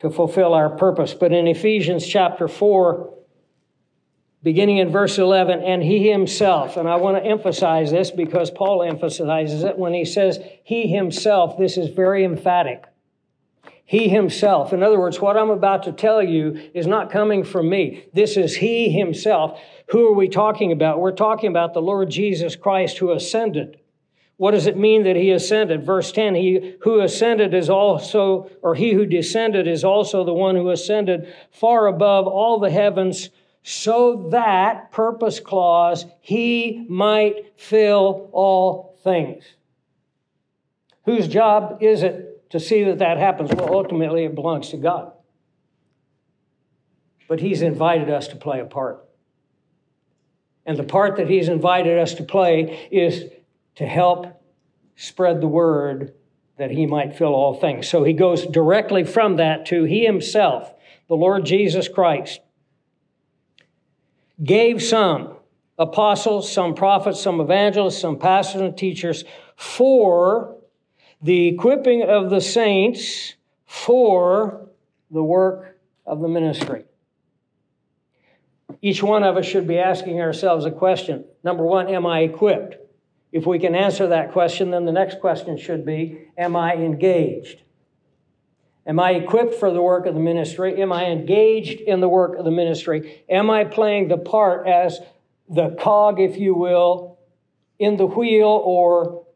[0.00, 1.14] to fulfill our purpose.
[1.14, 3.14] But in Ephesians chapter 4,
[4.44, 8.82] beginning in verse 11, and he himself, and I want to emphasize this because Paul
[8.82, 12.84] emphasizes it when he says he himself, this is very emphatic.
[13.86, 14.72] He himself.
[14.72, 18.06] In other words, what I'm about to tell you is not coming from me.
[18.14, 19.60] This is He himself.
[19.90, 21.00] Who are we talking about?
[21.00, 23.78] We're talking about the Lord Jesus Christ who ascended.
[24.36, 25.84] What does it mean that he ascended?
[25.84, 30.56] Verse 10 He who ascended is also, or he who descended is also the one
[30.56, 33.30] who ascended far above all the heavens,
[33.66, 39.42] so that, purpose clause, he might fill all things.
[41.06, 43.50] Whose job is it to see that that happens?
[43.54, 45.12] Well, ultimately, it belongs to God.
[47.26, 49.02] But He's invited us to play a part.
[50.66, 53.24] And the part that He's invited us to play is
[53.76, 54.42] to help
[54.94, 56.12] spread the word
[56.58, 57.88] that He might fill all things.
[57.88, 60.74] So He goes directly from that to He Himself,
[61.08, 62.40] the Lord Jesus Christ,
[64.42, 65.36] gave some
[65.78, 69.24] apostles, some prophets, some evangelists, some pastors and teachers
[69.56, 70.56] for
[71.22, 73.34] the equipping of the saints
[73.66, 74.68] for
[75.10, 76.84] the work of the ministry.
[78.82, 81.24] Each one of us should be asking ourselves a question.
[81.42, 82.76] Number one, am I equipped?
[83.32, 87.63] If we can answer that question, then the next question should be Am I engaged?
[88.86, 90.80] Am I equipped for the work of the ministry?
[90.82, 93.24] Am I engaged in the work of the ministry?
[93.28, 95.00] Am I playing the part as
[95.48, 97.18] the cog, if you will,
[97.78, 99.26] in the wheel or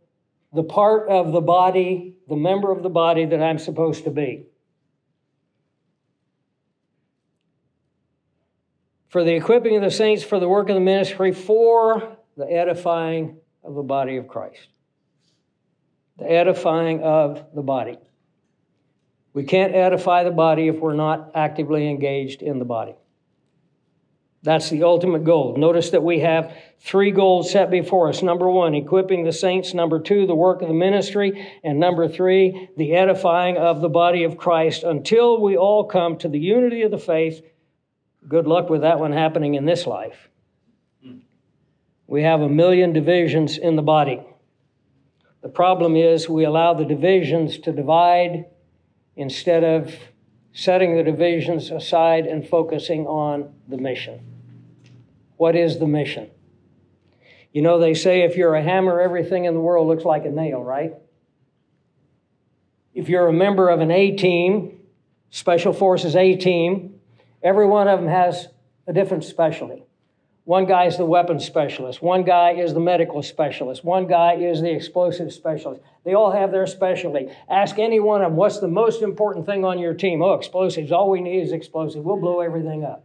[0.52, 4.46] the part of the body, the member of the body that I'm supposed to be.
[9.08, 13.38] For the equipping of the saints for the work of the ministry, for the edifying
[13.64, 14.68] of the body of Christ.
[16.18, 17.98] The edifying of the body.
[19.32, 22.96] We can't edify the body if we're not actively engaged in the body.
[24.42, 25.56] That's the ultimate goal.
[25.56, 28.22] Notice that we have three goals set before us.
[28.22, 29.74] Number one, equipping the saints.
[29.74, 31.48] Number two, the work of the ministry.
[31.64, 36.28] And number three, the edifying of the body of Christ until we all come to
[36.28, 37.42] the unity of the faith.
[38.28, 40.28] Good luck with that one happening in this life.
[42.06, 44.22] We have a million divisions in the body.
[45.42, 48.46] The problem is we allow the divisions to divide
[49.18, 49.92] instead of
[50.52, 54.20] setting the divisions aside and focusing on the mission.
[55.36, 56.30] What is the mission?
[57.52, 60.30] You know, they say if you're a hammer, everything in the world looks like a
[60.30, 60.94] nail, right?
[62.94, 64.78] If you're a member of an A team,
[65.30, 67.00] Special Forces A team,
[67.42, 68.46] every one of them has
[68.86, 69.84] a different specialty.
[70.48, 72.00] One guy is the weapons specialist.
[72.00, 73.84] One guy is the medical specialist.
[73.84, 75.82] One guy is the explosive specialist.
[76.04, 77.28] They all have their specialty.
[77.50, 80.22] Ask any one of them, what's the most important thing on your team?
[80.22, 80.90] Oh, explosives.
[80.90, 82.02] All we need is explosive.
[82.02, 83.04] We'll blow everything up.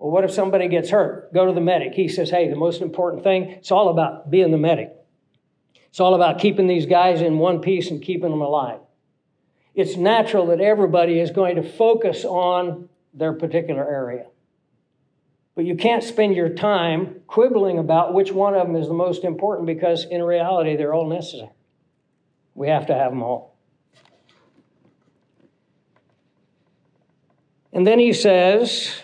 [0.00, 1.32] Well, what if somebody gets hurt?
[1.32, 1.94] Go to the medic.
[1.94, 4.90] He says, hey, the most important thing, it's all about being the medic.
[5.86, 8.80] It's all about keeping these guys in one piece and keeping them alive.
[9.72, 14.26] It's natural that everybody is going to focus on their particular area.
[15.58, 19.24] But you can't spend your time quibbling about which one of them is the most
[19.24, 21.50] important because in reality, they're all necessary.
[22.54, 23.56] We have to have them all.
[27.72, 29.00] And then he says,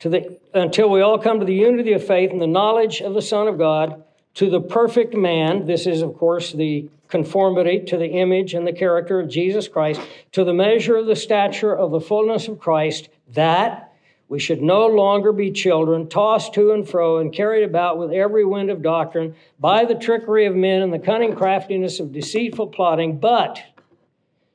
[0.00, 3.14] to the, until we all come to the unity of faith and the knowledge of
[3.14, 7.96] the Son of God, to the perfect man, this is, of course, the conformity to
[7.96, 11.92] the image and the character of Jesus Christ, to the measure of the stature of
[11.92, 13.87] the fullness of Christ, that
[14.28, 18.44] we should no longer be children, tossed to and fro and carried about with every
[18.44, 23.18] wind of doctrine by the trickery of men and the cunning craftiness of deceitful plotting,
[23.18, 23.62] but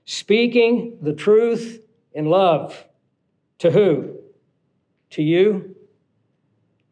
[0.05, 2.85] speaking the truth in love.
[3.59, 4.19] To who?
[5.11, 5.75] To you?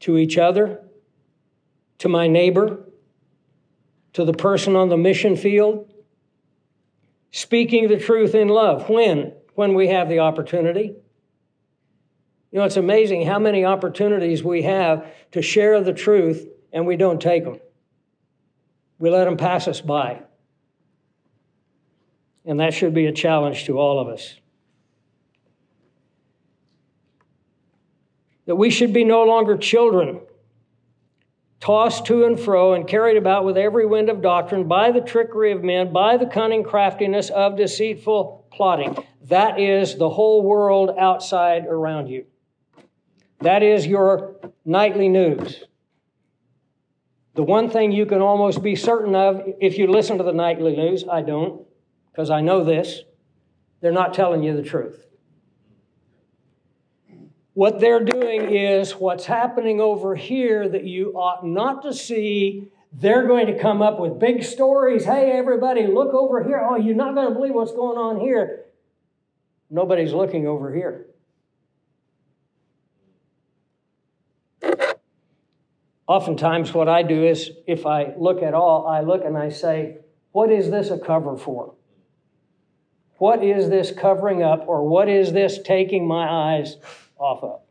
[0.01, 0.79] To each other?
[1.99, 2.85] To my neighbor?
[4.13, 5.93] To the person on the mission field?
[7.29, 8.89] Speaking the truth in love.
[8.89, 9.33] When?
[9.53, 10.95] When we have the opportunity
[12.51, 16.97] you know, it's amazing how many opportunities we have to share the truth and we
[16.97, 17.59] don't take them.
[18.99, 20.21] We let them pass us by.
[22.45, 24.35] And that should be a challenge to all of us.
[28.47, 30.19] That we should be no longer children,
[31.61, 35.53] tossed to and fro and carried about with every wind of doctrine by the trickery
[35.53, 38.97] of men, by the cunning craftiness of deceitful plotting.
[39.25, 42.25] That is the whole world outside around you.
[43.41, 44.35] That is your
[44.65, 45.63] nightly news.
[47.33, 50.75] The one thing you can almost be certain of if you listen to the nightly
[50.75, 51.65] news, I don't,
[52.11, 53.01] because I know this,
[53.79, 55.07] they're not telling you the truth.
[57.53, 62.69] What they're doing is what's happening over here that you ought not to see.
[62.93, 65.05] They're going to come up with big stories.
[65.05, 66.65] Hey, everybody, look over here.
[66.65, 68.65] Oh, you're not going to believe what's going on here.
[69.69, 71.07] Nobody's looking over here.
[76.11, 79.99] Oftentimes, what I do is if I look at all, I look and I say,
[80.33, 81.75] What is this a cover for?
[83.17, 86.75] What is this covering up, or what is this taking my eyes
[87.17, 87.61] off of?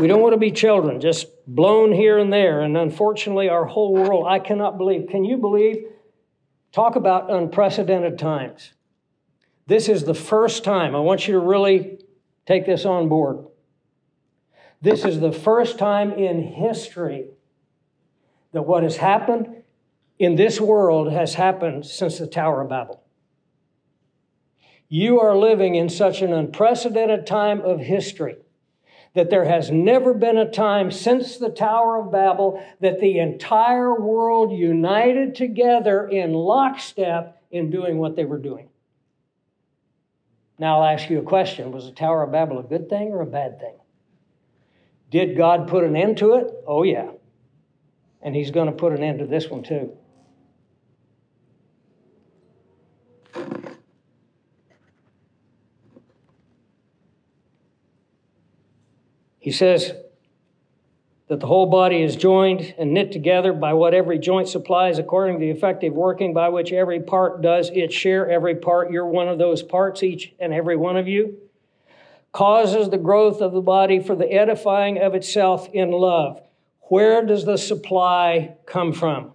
[0.00, 2.62] We don't want to be children, just blown here and there.
[2.62, 5.08] And unfortunately, our whole world, I cannot believe.
[5.10, 5.84] Can you believe?
[6.72, 8.72] Talk about unprecedented times.
[9.66, 10.96] This is the first time.
[10.96, 11.98] I want you to really
[12.46, 13.44] take this on board.
[14.82, 17.26] This is the first time in history
[18.52, 19.62] that what has happened
[20.18, 23.00] in this world has happened since the Tower of Babel.
[24.88, 28.36] You are living in such an unprecedented time of history
[29.14, 33.94] that there has never been a time since the Tower of Babel that the entire
[33.94, 38.68] world united together in lockstep in doing what they were doing.
[40.58, 43.20] Now I'll ask you a question Was the Tower of Babel a good thing or
[43.20, 43.74] a bad thing?
[45.12, 46.50] Did God put an end to it?
[46.66, 47.10] Oh, yeah.
[48.22, 49.92] And He's going to put an end to this one, too.
[59.38, 59.92] He says
[61.28, 65.40] that the whole body is joined and knit together by what every joint supplies according
[65.40, 68.30] to the effective working by which every part does its share.
[68.30, 71.41] Every part, you're one of those parts, each and every one of you
[72.32, 76.42] causes the growth of the body for the edifying of itself in love.
[76.80, 79.32] Where does the supply come from?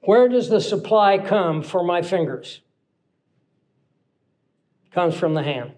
[0.00, 2.62] Where does the supply come for my fingers?
[4.86, 5.72] It comes from the hand.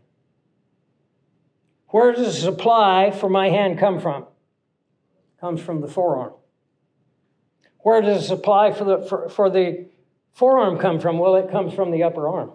[1.89, 4.23] Where does the supply for my hand come from?
[4.23, 6.33] It comes from the forearm.
[7.81, 9.87] Where does the supply for the, for, for the
[10.33, 11.19] forearm come from?
[11.19, 12.53] Well, it comes from the upper arm.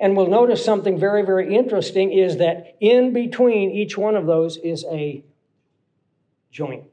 [0.00, 4.56] And we'll notice something very, very interesting is that in between each one of those
[4.56, 5.24] is a
[6.50, 6.84] joint.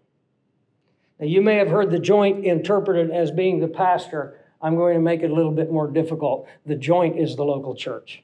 [1.20, 4.40] Now, you may have heard the joint interpreted as being the pastor.
[4.62, 6.48] I'm going to make it a little bit more difficult.
[6.66, 8.24] The joint is the local church.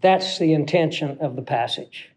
[0.00, 2.10] That's the intention of the passage.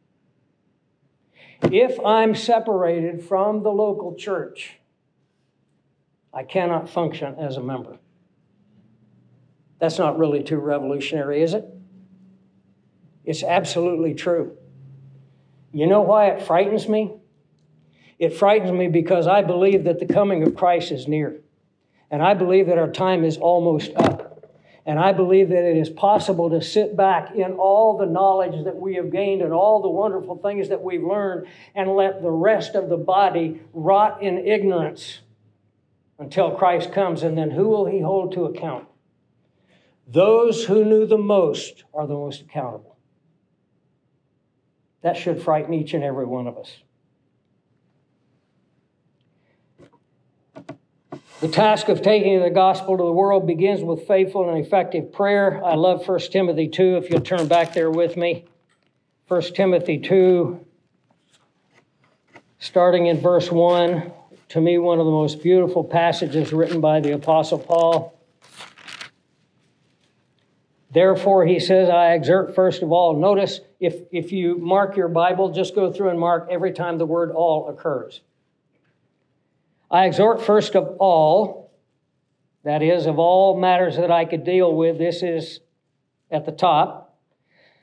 [1.61, 4.77] If I'm separated from the local church,
[6.33, 7.99] I cannot function as a member.
[9.85, 11.63] That's not really too revolutionary, is it?
[13.23, 14.57] It's absolutely true.
[15.71, 17.13] You know why it frightens me?
[18.17, 21.39] It frightens me because I believe that the coming of Christ is near.
[22.09, 24.49] And I believe that our time is almost up.
[24.87, 28.77] And I believe that it is possible to sit back in all the knowledge that
[28.77, 32.73] we have gained and all the wonderful things that we've learned and let the rest
[32.73, 35.19] of the body rot in ignorance
[36.17, 37.21] until Christ comes.
[37.21, 38.87] And then who will he hold to account?
[40.07, 42.97] Those who knew the most are the most accountable.
[45.01, 46.77] That should frighten each and every one of us.
[51.41, 55.63] The task of taking the gospel to the world begins with faithful and effective prayer.
[55.63, 58.45] I love 1 Timothy 2, if you'll turn back there with me.
[59.27, 60.65] 1 Timothy 2,
[62.59, 64.11] starting in verse 1,
[64.49, 68.14] to me, one of the most beautiful passages written by the Apostle Paul.
[70.95, 73.19] Therefore, he says, I exert first of all.
[73.19, 77.05] Notice if, if you mark your Bible, just go through and mark every time the
[77.05, 78.21] word all occurs.
[79.91, 81.73] I exhort first of all,
[82.63, 85.59] that is, of all matters that I could deal with, this is
[86.31, 87.19] at the top.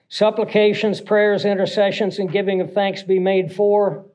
[0.08, 4.06] Supplications, prayers, intercessions, and giving of thanks be made for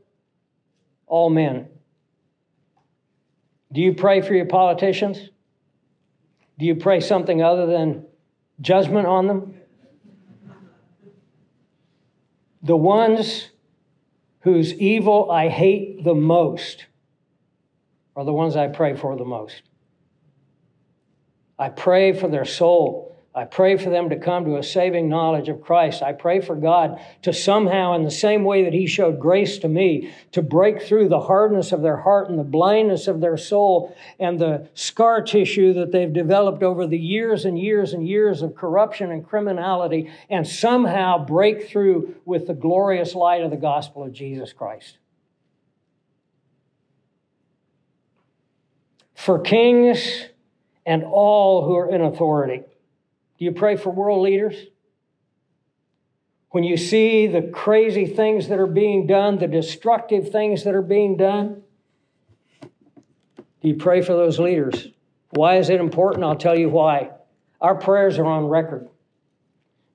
[1.06, 1.68] all men.
[3.72, 5.20] Do you pray for your politicians?
[6.58, 8.08] Do you pray something other than
[8.62, 9.54] judgment on them?
[12.64, 13.50] The ones
[14.42, 16.86] whose evil I hate the most
[18.16, 19.62] are the ones I pray for the most.
[21.60, 23.07] I pray for their soul.
[23.38, 26.02] I pray for them to come to a saving knowledge of Christ.
[26.02, 29.68] I pray for God to somehow, in the same way that He showed grace to
[29.68, 33.96] me, to break through the hardness of their heart and the blindness of their soul
[34.20, 38.56] and the scar tissue that they've developed over the years and years and years of
[38.56, 44.14] corruption and criminality, and somehow break through with the glorious light of the gospel of
[44.14, 44.98] Jesus Christ.
[49.18, 50.26] for kings
[50.86, 52.62] and all who are in authority.
[53.38, 54.56] Do you pray for world leaders?
[56.50, 60.82] When you see the crazy things that are being done, the destructive things that are
[60.82, 61.62] being done,
[63.62, 64.88] do you pray for those leaders?
[65.32, 66.24] Why is it important?
[66.24, 67.12] I'll tell you why.
[67.60, 68.88] Our prayers are on record.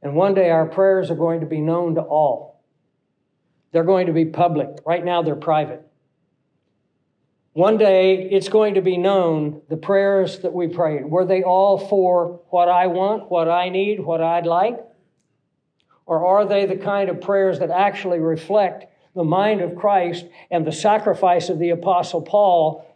[0.03, 2.61] And one day our prayers are going to be known to all.
[3.71, 4.69] They're going to be public.
[4.85, 5.89] Right now they're private.
[7.55, 11.05] One day it's going to be known the prayers that we prayed.
[11.05, 14.81] Were they all for what I want, what I need, what I'd like?
[16.07, 20.67] Or are they the kind of prayers that actually reflect the mind of Christ and
[20.67, 22.87] the sacrifice of the Apostle Paul,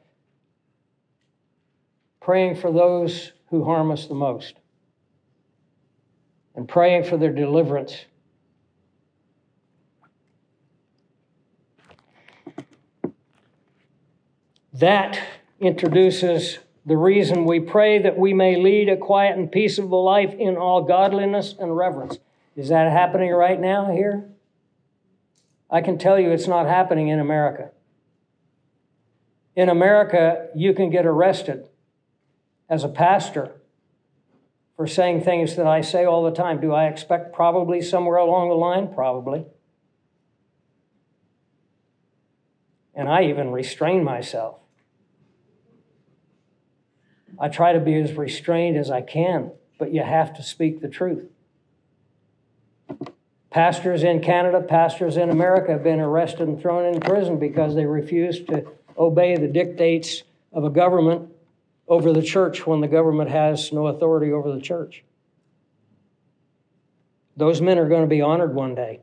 [2.21, 4.55] praying for those who harm us the most
[6.55, 8.07] and praying for their deliverance?
[14.79, 15.19] That
[15.59, 20.57] introduces the reason we pray that we may lead a quiet and peaceable life in
[20.57, 22.19] all godliness and reverence.
[22.57, 24.29] Is that happening right now here?
[25.71, 27.71] I can tell you it's not happening in America.
[29.55, 31.69] In America, you can get arrested
[32.69, 33.53] as a pastor
[34.77, 36.61] for saying things that I say all the time.
[36.61, 38.93] Do I expect probably somewhere along the line?
[38.93, 39.47] Probably.
[42.95, 44.57] And I even restrain myself.
[47.39, 50.89] I try to be as restrained as I can, but you have to speak the
[50.89, 51.29] truth.
[53.51, 57.87] Pastors in Canada, pastors in America have been arrested and thrown in prison because they
[57.87, 58.67] refused to
[58.99, 60.23] obey the dictates
[60.53, 61.31] of a government
[61.89, 65.05] over the church when the government has no authority over the church.
[67.37, 69.01] Those men are going to be honored one day.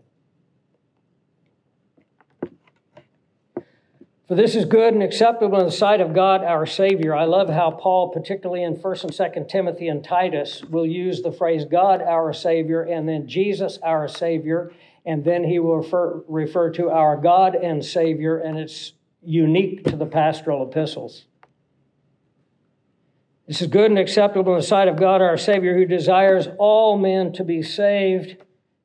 [4.28, 7.14] For this is good and acceptable in the sight of God our Savior.
[7.14, 11.32] I love how Paul, particularly in 1st and 2nd Timothy and Titus, will use the
[11.32, 14.72] phrase God our Savior and then Jesus our Savior,
[15.06, 19.98] and then he will refer, refer to our God and Savior, and it's unique to
[19.98, 21.26] the pastoral epistles.
[23.46, 26.98] This is good and acceptable in the sight of God our Savior, who desires all
[26.98, 28.38] men to be saved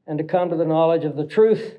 [0.04, 1.77] and to come to the knowledge of the truth.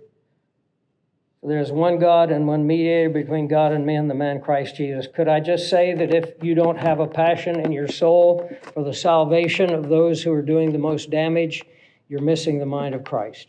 [1.41, 5.07] There's one God and one mediator between God and men, the man Christ Jesus.
[5.07, 8.83] Could I just say that if you don't have a passion in your soul for
[8.83, 11.63] the salvation of those who are doing the most damage,
[12.09, 13.47] you're missing the mind of Christ.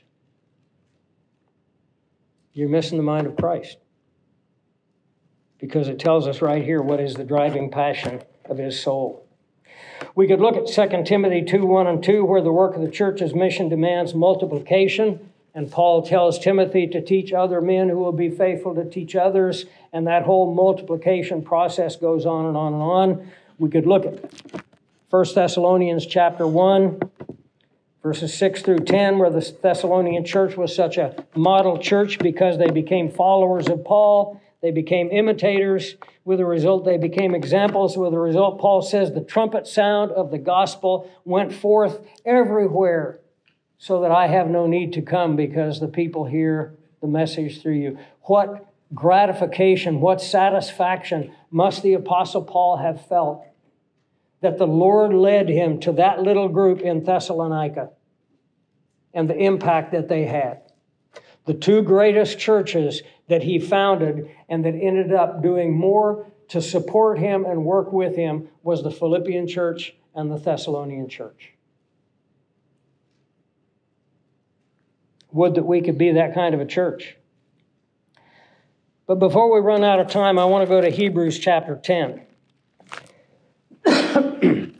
[2.53, 3.78] You're missing the mind of Christ.
[5.59, 9.26] Because it tells us right here what is the driving passion of his soul.
[10.14, 12.91] We could look at 2 Timothy 2 1 and 2, where the work of the
[12.91, 15.29] church's mission demands multiplication.
[15.55, 19.66] And Paul tells Timothy to teach other men who will be faithful to teach others.
[19.92, 23.30] And that whole multiplication process goes on and on and on.
[23.59, 24.64] We could look at
[25.11, 27.01] 1 Thessalonians chapter 1,
[28.03, 32.70] verses 6 through 10, where the Thessalonian church was such a model church because they
[32.70, 34.40] became followers of Paul.
[34.62, 35.96] They became imitators.
[36.24, 37.96] With the result, they became examples.
[37.96, 43.19] With the result, Paul says the trumpet sound of the gospel went forth everywhere
[43.80, 47.76] so that I have no need to come because the people hear the message through
[47.76, 47.98] you.
[48.24, 53.42] What gratification, what satisfaction must the Apostle Paul have felt
[54.42, 57.88] that the Lord led him to that little group in Thessalonica
[59.14, 60.60] and the impact that they had.
[61.46, 67.18] The two greatest churches that he founded and that ended up doing more to support
[67.18, 71.54] him and work with him was the Philippian church and the Thessalonian church.
[75.32, 77.16] Would that we could be that kind of a church.
[79.06, 82.22] But before we run out of time, I want to go to Hebrews chapter 10.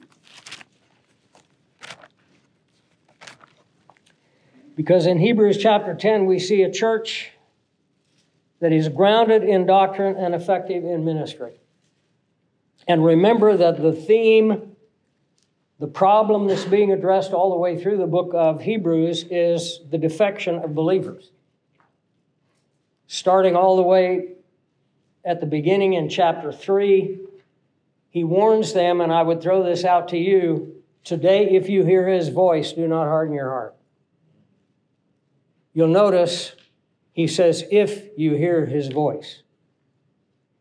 [4.76, 7.32] because in Hebrews chapter 10, we see a church
[8.61, 11.61] that is grounded in doctrine and effective in ministry.
[12.86, 14.76] And remember that the theme,
[15.81, 19.97] the problem that's being addressed all the way through the book of Hebrews is the
[19.97, 21.31] defection of believers.
[23.07, 24.35] Starting all the way
[25.24, 27.18] at the beginning in chapter 3,
[28.11, 32.07] he warns them, and I would throw this out to you today, if you hear
[32.07, 33.74] his voice, do not harden your heart.
[35.72, 36.53] You'll notice
[37.14, 39.43] he says, if you hear his voice.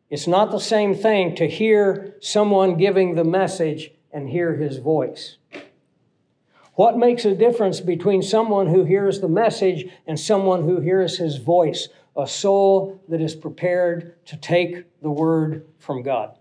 [0.10, 5.38] It's not the same thing to hear someone giving the message and hear his voice.
[6.76, 11.38] What makes a difference between someone who hears the message and someone who hears his
[11.38, 11.90] voice?
[12.16, 16.38] A soul that is prepared to take the word from God.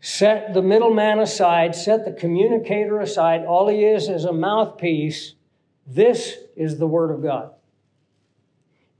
[0.00, 3.44] Set the middleman aside, set the communicator aside.
[3.44, 5.34] All he is is a mouthpiece.
[5.86, 7.52] This is the word of God.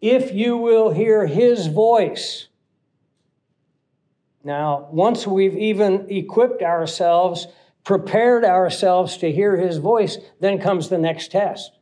[0.00, 2.48] If you will hear his voice,
[4.44, 7.46] now, once we've even equipped ourselves,
[7.82, 11.72] prepared ourselves to hear his voice, then comes the next test.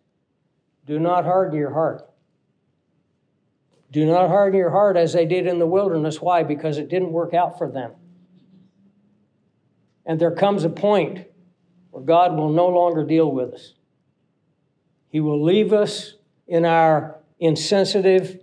[0.87, 2.09] Do not harden your heart.
[3.91, 6.21] Do not harden your heart as they did in the wilderness.
[6.21, 6.45] Why?
[6.45, 7.93] Because it didn't work out for them.
[10.07, 11.27] And there comes a point
[11.91, 13.75] where God will no longer deal with us.
[15.09, 16.15] He will leave us
[16.47, 18.41] in our insensitive,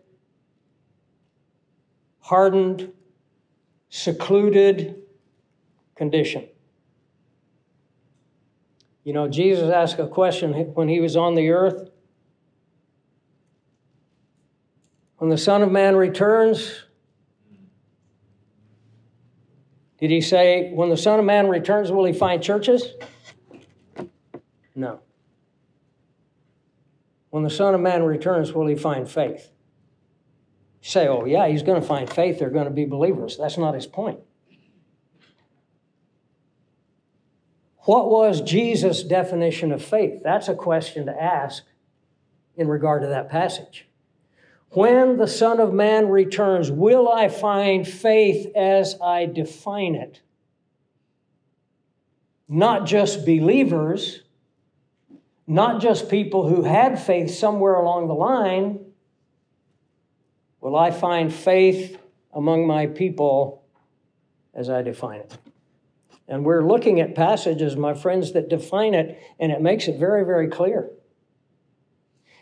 [2.20, 2.92] hardened,
[3.90, 5.02] secluded
[5.96, 6.48] condition.
[9.04, 11.90] You know, Jesus asked a question when he was on the earth.
[15.18, 16.84] When the Son of Man returns,
[20.00, 22.94] did he say, when the Son of Man returns, will he find churches?
[24.76, 25.02] No.
[27.32, 29.52] When the Son of Man returns, will he find faith?
[30.82, 32.40] Say, oh, yeah, he's going to find faith.
[32.40, 33.38] They're going to be believers.
[33.38, 34.20] That's not his point.
[37.80, 40.22] What was Jesus' definition of faith?
[40.24, 41.64] That's a question to ask
[42.56, 43.88] in regard to that passage.
[44.72, 50.22] When the Son of Man returns, will I find faith as I define it?
[52.48, 54.22] Not just believers,
[55.48, 58.89] not just people who had faith somewhere along the line.
[60.62, 61.98] Will I find faith
[62.34, 63.64] among my people
[64.54, 65.38] as I define it?
[66.28, 70.24] And we're looking at passages, my friends, that define it, and it makes it very,
[70.24, 70.92] very clear.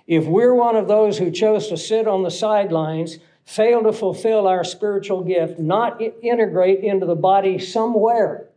[0.08, 4.48] If we're one of those who chose to sit on the sidelines, fail to fulfill
[4.48, 8.50] our spiritual gift, not integrate into the body somewhere,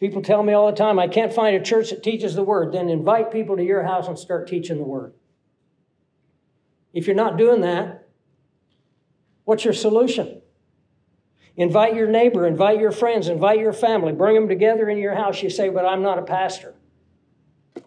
[0.00, 2.72] people tell me all the time, I can't find a church that teaches the word.
[2.72, 5.12] Then invite people to your house and start teaching the word.
[6.96, 8.08] If you're not doing that,
[9.44, 10.40] what's your solution?
[11.54, 15.42] Invite your neighbor, invite your friends, invite your family, bring them together in your house.
[15.42, 16.74] You say, but I'm not a pastor.
[17.76, 17.82] A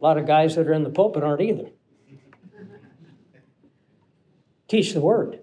[0.00, 1.70] lot of guys that are in the pulpit aren't either.
[4.66, 5.38] Teach the word.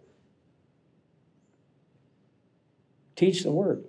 [3.16, 3.86] Teach the word.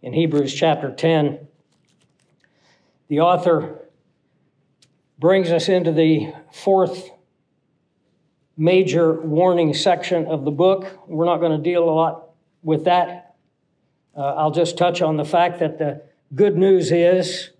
[0.00, 1.48] In Hebrews chapter 10,
[3.08, 3.82] the author
[5.18, 7.10] brings us into the fourth
[8.56, 10.98] major warning section of the book.
[11.06, 12.26] We're not going to deal a lot
[12.62, 13.36] with that,
[14.16, 16.02] uh, I'll just touch on the fact that the
[16.34, 17.50] good news is,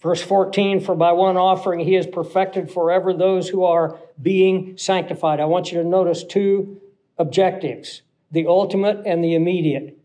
[0.00, 5.38] verse 14, for by one offering he has perfected forever those who are being sanctified.
[5.38, 6.80] I want you to notice two
[7.16, 8.02] objectives
[8.32, 9.96] the ultimate and the immediate.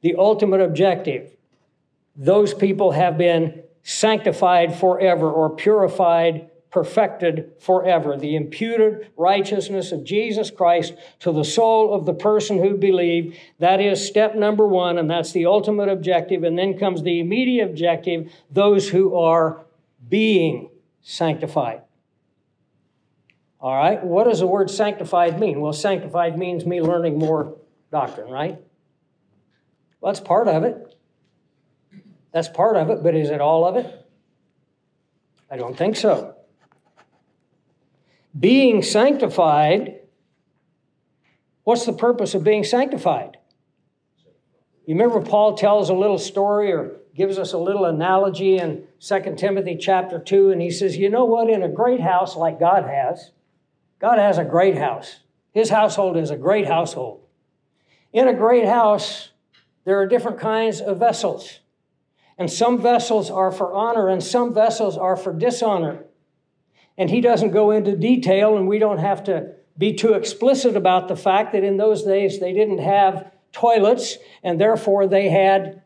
[0.00, 1.30] The ultimate objective
[2.16, 8.16] those people have been sanctified forever or purified, perfected forever.
[8.16, 13.36] The imputed righteousness of Jesus Christ to the soul of the person who believed.
[13.58, 16.44] That is step number one, and that's the ultimate objective.
[16.44, 19.64] And then comes the immediate objective those who are
[20.08, 20.70] being
[21.02, 21.82] sanctified.
[23.60, 25.60] All right, what does the word sanctified mean?
[25.60, 27.56] Well, sanctified means me learning more
[27.90, 28.58] doctrine, right?
[30.00, 30.94] Well, that's part of it.
[32.32, 34.06] That's part of it, but is it all of it?
[35.50, 36.37] I don't think so.
[38.38, 40.00] Being sanctified,
[41.64, 43.38] what's the purpose of being sanctified?
[44.86, 49.34] You remember Paul tells a little story or gives us a little analogy in 2
[49.36, 51.50] Timothy chapter 2, and he says, You know what?
[51.50, 53.32] In a great house like God has,
[53.98, 55.20] God has a great house.
[55.52, 57.22] His household is a great household.
[58.12, 59.30] In a great house,
[59.84, 61.60] there are different kinds of vessels.
[62.38, 66.04] And some vessels are for honor and some vessels are for dishonor.
[66.98, 71.06] And he doesn't go into detail, and we don't have to be too explicit about
[71.06, 75.82] the fact that in those days they didn't have toilets, and therefore they had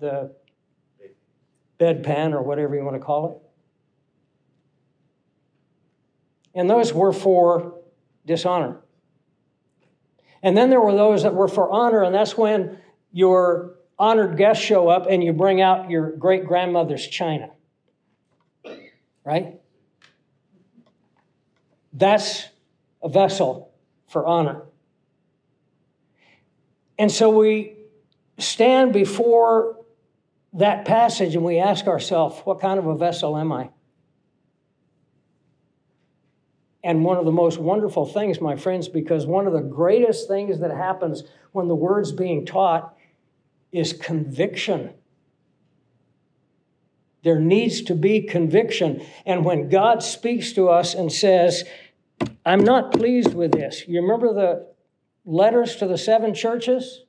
[0.00, 0.34] the
[1.78, 3.38] bedpan or whatever you want to call it.
[6.58, 7.80] And those were for
[8.26, 8.80] dishonor.
[10.42, 12.78] And then there were those that were for honor, and that's when
[13.12, 17.50] your honored guests show up and you bring out your great grandmother's china.
[19.24, 19.60] Right?
[21.92, 22.48] That's
[23.02, 23.72] a vessel
[24.08, 24.62] for honor.
[26.98, 27.76] And so we
[28.38, 29.76] stand before
[30.54, 33.70] that passage and we ask ourselves, what kind of a vessel am I?
[36.84, 40.58] And one of the most wonderful things, my friends, because one of the greatest things
[40.60, 42.96] that happens when the word's being taught
[43.70, 44.92] is conviction.
[47.22, 49.04] There needs to be conviction.
[49.24, 51.64] And when God speaks to us and says,
[52.44, 54.72] I'm not pleased with this, you remember the
[55.24, 57.04] letters to the seven churches?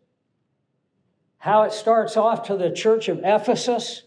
[1.39, 4.03] How it starts off to the church of Ephesus.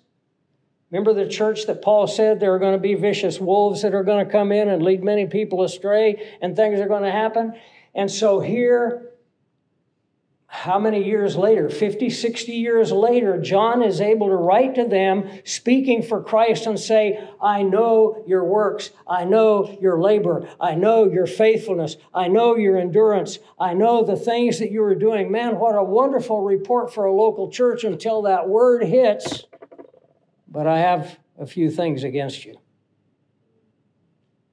[0.91, 4.05] Remember the church that Paul said there are going to be vicious wolves that are
[4.05, 7.55] going to come in and lead many people astray and things are going to happen?
[7.95, 9.11] And so here
[10.49, 15.29] how many years later, 50, 60 years later, John is able to write to them
[15.45, 18.91] speaking for Christ and say, I know your works.
[19.09, 20.49] I know your labor.
[20.61, 21.97] I know your faithfulness.
[22.15, 23.41] I know your endurance.
[23.59, 25.33] I know the things that you are doing.
[25.33, 29.45] Man, what a wonderful report for a local church until that word hits.
[30.47, 32.57] But I have a few things against you.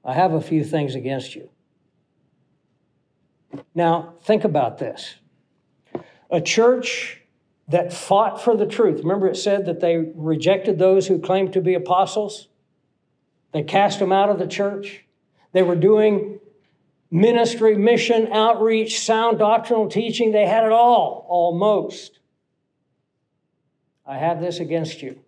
[0.04, 1.50] I have a few things against you.
[3.76, 5.14] Now, think about this.
[6.34, 7.20] A church
[7.68, 8.98] that fought for the truth.
[8.98, 12.48] Remember, it said that they rejected those who claimed to be apostles,
[13.52, 15.04] they cast them out of the church.
[15.52, 16.40] They were doing
[17.08, 20.32] ministry, mission, outreach, sound doctrinal teaching.
[20.32, 22.18] They had it all, almost.
[24.04, 25.20] I have this against you.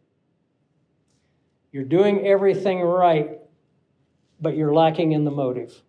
[1.70, 3.38] You're doing everything right,
[4.40, 5.80] but you're lacking in the motive.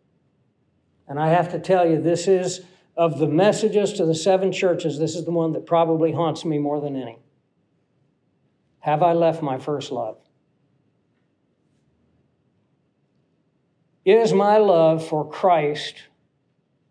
[1.08, 2.62] And I have to tell you, this is
[2.98, 6.58] of the messages to the seven churches, this is the one that probably haunts me
[6.58, 7.20] more than any.
[8.80, 10.18] Have I left my first love?
[14.04, 15.96] Is my love for Christ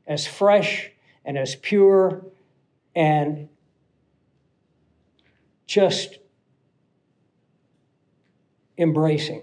[0.06, 0.90] as fresh
[1.24, 2.26] and as pure
[2.94, 3.48] and
[5.66, 6.18] just
[8.78, 9.42] embracing?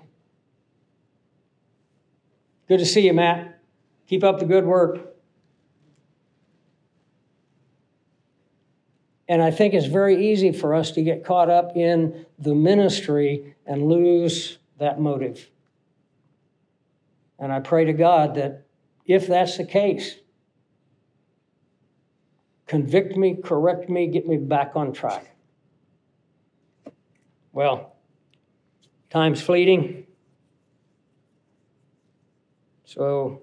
[2.67, 3.59] Good to see you, Matt.
[4.07, 5.12] Keep up the good work.
[9.33, 13.55] And I think it's very easy for us to get caught up in the ministry
[13.65, 15.49] and lose that motive.
[17.39, 18.67] And I pray to God that
[19.07, 20.17] if that's the case,
[22.67, 25.35] convict me, correct me, get me back on track.
[27.53, 27.95] Well,
[29.09, 30.05] time's fleeting.
[32.85, 33.41] So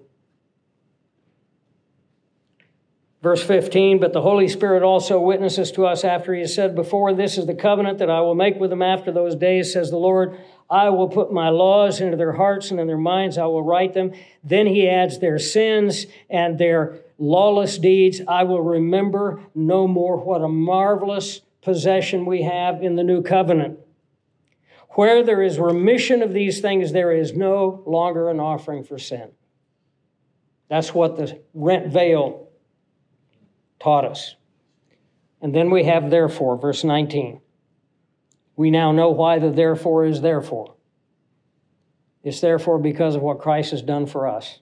[3.21, 7.13] Verse 15, but the Holy Spirit also witnesses to us after he has said before,
[7.13, 9.97] This is the covenant that I will make with them after those days, says the
[9.97, 10.39] Lord.
[10.71, 13.93] I will put my laws into their hearts and in their minds I will write
[13.93, 14.13] them.
[14.43, 20.17] Then he adds their sins and their lawless deeds, I will remember no more.
[20.17, 23.77] What a marvelous possession we have in the new covenant.
[24.91, 29.29] Where there is remission of these things, there is no longer an offering for sin.
[30.69, 32.50] That's what the rent veil
[33.81, 34.35] taught us.
[35.41, 37.41] And then we have therefore, verse 19.
[38.55, 40.75] We now know why the therefore is therefore.
[42.23, 44.59] It's therefore because of what Christ has done for us.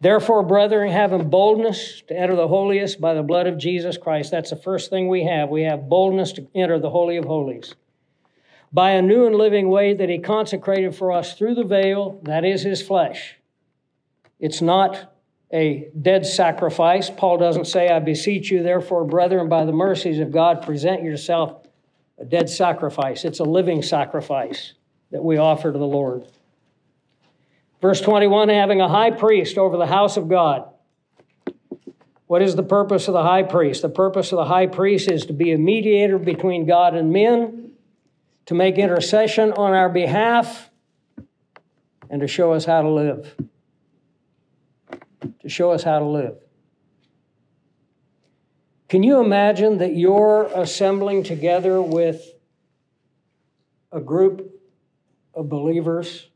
[0.00, 4.50] Therefore, brethren, having boldness to enter the holiest by the blood of Jesus Christ, that's
[4.50, 5.48] the first thing we have.
[5.48, 7.74] We have boldness to enter the Holy of Holies
[8.72, 12.44] by a new and living way that he consecrated for us through the veil, that
[12.44, 13.36] is his flesh.
[14.38, 15.12] It's not
[15.52, 17.10] a dead sacrifice.
[17.10, 21.66] Paul doesn't say, I beseech you, therefore, brethren, by the mercies of God, present yourself
[22.18, 23.24] a dead sacrifice.
[23.24, 24.74] It's a living sacrifice
[25.10, 26.26] that we offer to the Lord.
[27.80, 30.68] Verse 21 having a high priest over the house of God.
[32.26, 33.82] What is the purpose of the high priest?
[33.82, 37.70] The purpose of the high priest is to be a mediator between God and men
[38.50, 40.70] to make intercession on our behalf,
[42.10, 43.36] and to show us how to live.
[45.40, 46.36] To show us how to live.
[48.88, 52.34] Can you imagine that you're assembling together with
[53.92, 54.60] a group
[55.34, 56.28] of believers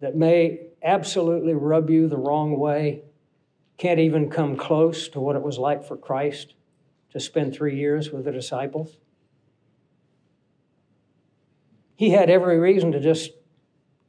[0.00, 3.02] that may absolutely rub you the wrong way,
[3.76, 6.54] can't even come close to what it was like for Christ
[7.12, 8.96] to spend three years with the disciples?
[11.98, 13.32] he had every reason to just,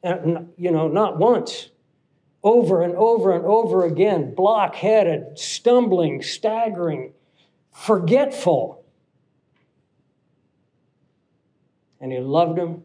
[0.03, 0.17] uh,
[0.57, 1.71] you know, not once,
[2.43, 7.13] over and over and over again, blockheaded, stumbling, staggering,
[7.71, 8.83] forgetful.
[11.99, 12.83] And he loved him,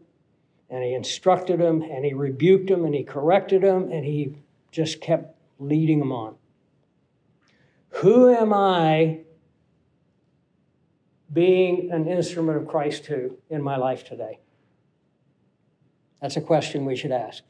[0.69, 4.35] and he instructed him, and he rebuked him, and he corrected him, and he
[4.71, 6.35] just kept leading him on.
[8.01, 9.21] Who am I
[11.31, 14.39] being an instrument of Christ to in my life today?
[16.21, 17.43] That's a question we should ask.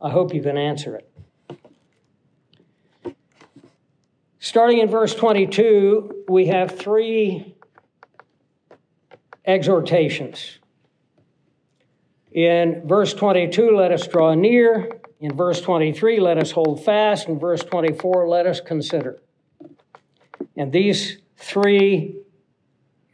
[0.00, 1.10] I hope you can answer it.
[4.38, 7.56] Starting in verse 22, we have three
[9.44, 10.58] exhortations.
[12.30, 15.00] In verse 22, let us draw near.
[15.20, 17.28] In verse 23, let us hold fast.
[17.28, 19.18] In verse 24, let us consider.
[20.56, 22.16] And these three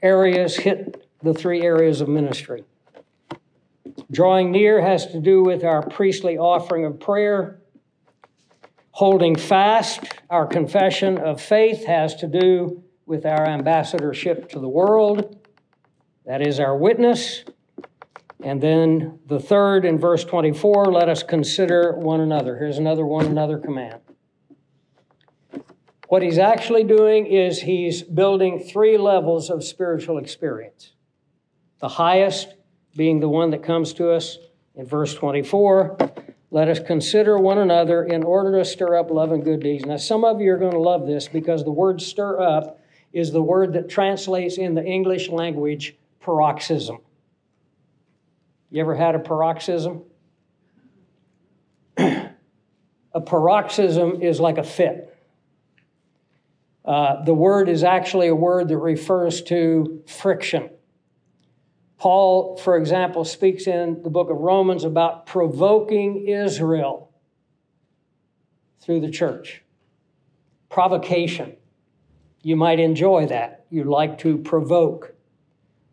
[0.03, 2.65] areas hit the three areas of ministry.
[4.11, 7.61] Drawing near has to do with our priestly offering of prayer.
[8.93, 15.39] Holding fast, our confession of faith has to do with our ambassadorship to the world.
[16.27, 17.45] That is our witness.
[18.43, 22.59] And then the third in verse 24, let us consider one another.
[22.59, 24.01] Here's another one another command.
[26.09, 30.93] What he's actually doing is he's building three levels of spiritual experience.
[31.81, 32.55] The highest
[32.97, 34.39] being the one that comes to us
[34.75, 35.97] in verse 24.
[36.51, 39.87] Let us consider one another in order to stir up love and good deeds.
[39.87, 42.79] Now, some of you are going to love this because the word stir up
[43.13, 46.99] is the word that translates in the English language paroxysm.
[48.71, 50.03] You ever had a paroxysm?
[51.97, 55.09] a paroxysm is like a fit.
[56.85, 60.69] Uh, the word is actually a word that refers to friction.
[62.03, 67.13] Paul, for example, speaks in the book of Romans about provoking Israel
[68.81, 69.63] through the church.
[70.69, 71.55] Provocation.
[72.43, 73.67] You might enjoy that.
[73.71, 75.15] You like to provoke.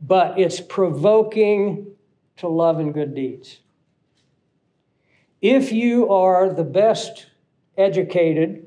[0.01, 1.91] But it's provoking
[2.37, 3.59] to love and good deeds.
[5.43, 7.27] If you are the best
[7.77, 8.65] educated,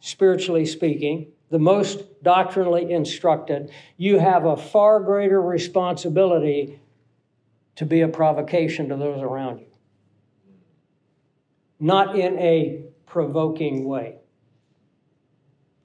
[0.00, 6.80] spiritually speaking, the most doctrinally instructed, you have a far greater responsibility
[7.76, 9.66] to be a provocation to those around you.
[11.78, 14.16] Not in a provoking way,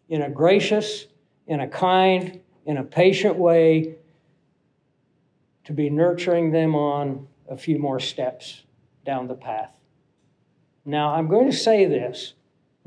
[0.08, 1.06] in a gracious,
[1.48, 3.98] in a kind, in a patient way,
[5.66, 8.64] to be nurturing them on a few more steps
[9.06, 9.78] down the path.
[10.86, 12.36] Now, I'm going to say this,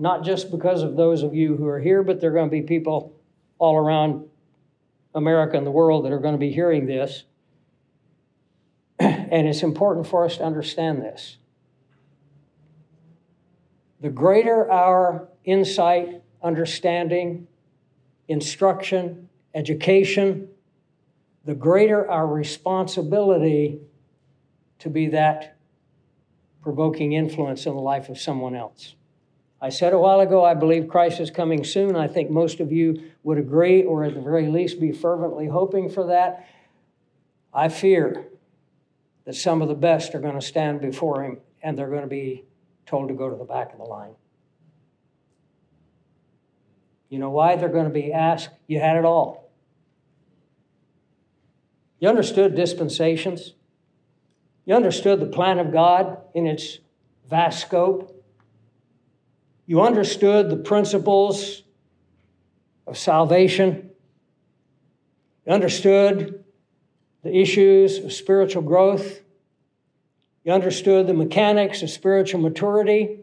[0.00, 2.50] not just because of those of you who are here, but there are going to
[2.50, 3.12] be people
[3.58, 4.24] all around
[5.14, 7.24] America and the world that are going to be hearing this.
[9.30, 11.36] And it's important for us to understand this.
[14.00, 17.46] The greater our insight, understanding,
[18.26, 20.48] instruction, education,
[21.44, 23.80] the greater our responsibility
[24.80, 25.58] to be that
[26.62, 28.94] provoking influence in the life of someone else.
[29.62, 31.94] I said a while ago, I believe Christ is coming soon.
[31.94, 35.90] I think most of you would agree, or at the very least be fervently hoping
[35.90, 36.46] for that.
[37.52, 38.26] I fear
[39.24, 42.08] that some of the best are going to stand before him and they're going to
[42.08, 42.44] be
[42.86, 44.14] told to go to the back of the line.
[47.10, 47.56] You know why?
[47.56, 49.50] They're going to be asked, You had it all.
[51.98, 53.54] You understood dispensations.
[54.64, 56.78] You understood the plan of God in its
[57.28, 58.19] vast scope.
[59.70, 61.62] You understood the principles
[62.88, 63.90] of salvation.
[65.46, 66.44] You understood
[67.22, 69.20] the issues of spiritual growth.
[70.42, 73.20] You understood the mechanics of spiritual maturity.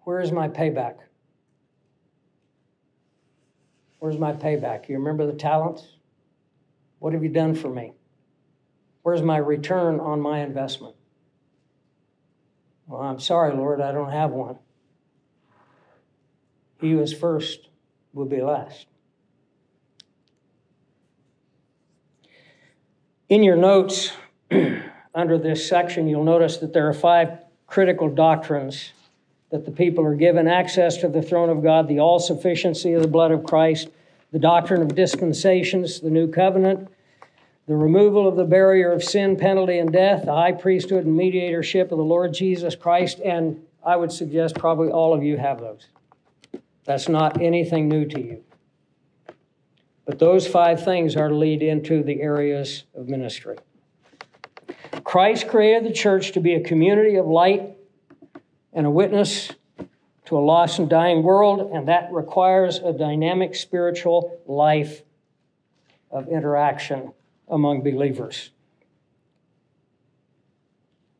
[0.00, 0.96] Where is my payback?
[3.98, 4.90] Where's my payback?
[4.90, 5.88] You remember the talents?
[6.98, 7.94] What have you done for me?
[9.04, 10.96] Where's my return on my investment?
[12.88, 14.56] Well, I'm sorry, Lord, I don't have one.
[16.80, 17.68] He who is first
[18.14, 18.86] will be last.
[23.28, 24.12] In your notes,
[25.14, 28.92] under this section, you'll notice that there are five critical doctrines
[29.50, 33.02] that the people are given access to the throne of God, the all sufficiency of
[33.02, 33.88] the blood of Christ,
[34.32, 36.88] the doctrine of dispensations, the new covenant,
[37.68, 41.92] the removal of the barrier of sin, penalty, and death, the high priesthood and mediatorship
[41.92, 45.86] of the Lord Jesus Christ, and I would suggest probably all of you have those.
[46.84, 48.42] That's not anything new to you.
[50.06, 53.58] But those five things are to lead into the areas of ministry.
[55.04, 57.76] Christ created the church to be a community of light
[58.72, 59.52] and a witness
[60.24, 65.02] to a lost and dying world, and that requires a dynamic spiritual life
[66.10, 67.12] of interaction
[67.50, 68.50] among believers.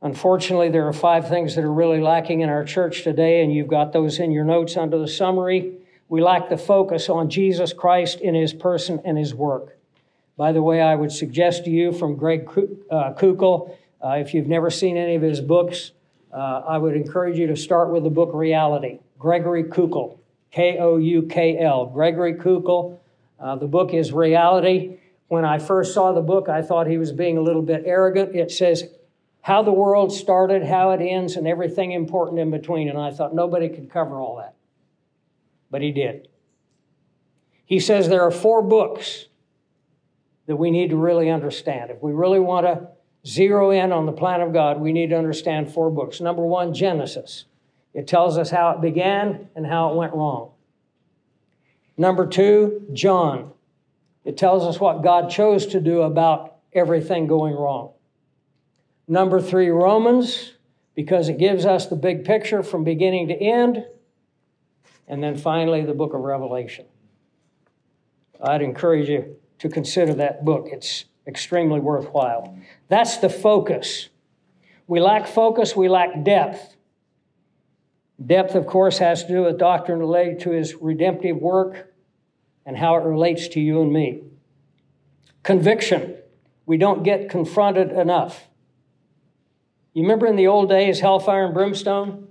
[0.00, 3.68] Unfortunately, there are five things that are really lacking in our church today, and you've
[3.68, 5.72] got those in your notes under the summary.
[6.08, 9.76] We lack the focus on Jesus Christ in his person and his work.
[10.36, 12.48] By the way, I would suggest to you from Greg
[12.90, 13.12] uh, uh,
[14.10, 15.90] if you've never seen any of his books,
[16.32, 19.00] uh, I would encourage you to start with the book Reality.
[19.18, 20.18] Gregory Koukl,
[20.52, 21.86] K O U K L.
[21.86, 22.98] Gregory Koukl.
[23.40, 24.98] Uh, the book is Reality.
[25.28, 28.34] When I first saw the book, I thought he was being a little bit arrogant.
[28.34, 28.84] It says
[29.42, 32.88] how the world started, how it ends, and everything important in between.
[32.88, 34.54] And I thought nobody could cover all that
[35.70, 36.28] but he did.
[37.64, 39.26] He says there are four books
[40.46, 41.90] that we need to really understand.
[41.90, 42.88] If we really want to
[43.26, 46.20] zero in on the plan of God, we need to understand four books.
[46.20, 47.44] Number one, Genesis.
[47.92, 50.52] It tells us how it began and how it went wrong.
[51.96, 53.52] Number two, John.
[54.24, 57.92] It tells us what God chose to do about everything going wrong.
[59.06, 60.52] Number three, Romans,
[60.94, 63.84] because it gives us the big picture from beginning to end.
[65.06, 66.84] And then finally, the book of Revelation.
[68.42, 70.68] I'd encourage you to consider that book.
[70.70, 72.58] It's extremely worthwhile.
[72.88, 74.08] That's the focus.
[74.86, 76.76] We lack focus, we lack depth.
[78.24, 81.92] Depth, of course, has to do with doctrine related to his redemptive work
[82.68, 84.20] and how it relates to you and me.
[85.42, 86.16] Conviction.
[86.66, 88.46] We don't get confronted enough.
[89.94, 92.28] You remember in the old days, hellfire and brimstone?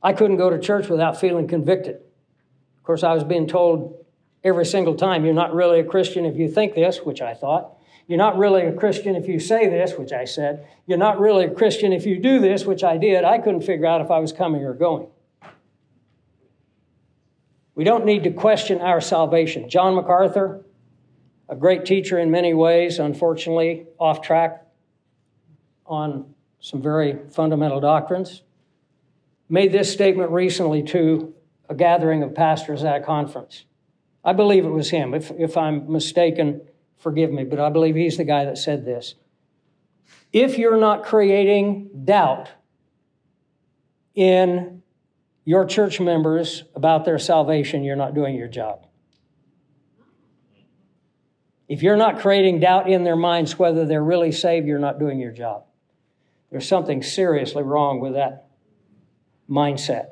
[0.00, 1.96] I couldn't go to church without feeling convicted.
[1.96, 4.06] Of course, I was being told
[4.44, 7.76] every single time, you're not really a Christian if you think this, which I thought.
[8.06, 10.68] You're not really a Christian if you say this, which I said.
[10.86, 13.24] You're not really a Christian if you do this, which I did.
[13.24, 15.08] I couldn't figure out if I was coming or going.
[17.78, 19.68] We don't need to question our salvation.
[19.68, 20.64] John MacArthur,
[21.48, 24.66] a great teacher in many ways, unfortunately off track
[25.86, 28.42] on some very fundamental doctrines
[29.48, 31.32] made this statement recently to
[31.68, 33.64] a gathering of pastors at a conference.
[34.24, 35.14] I believe it was him.
[35.14, 36.62] If, if I'm mistaken,
[36.96, 39.14] forgive me, but I believe he's the guy that said this.
[40.32, 42.50] If you're not creating doubt
[44.16, 44.77] in
[45.48, 48.86] your church members about their salvation, you're not doing your job.
[51.70, 55.18] If you're not creating doubt in their minds whether they're really saved, you're not doing
[55.18, 55.64] your job.
[56.50, 58.48] There's something seriously wrong with that
[59.48, 60.08] mindset.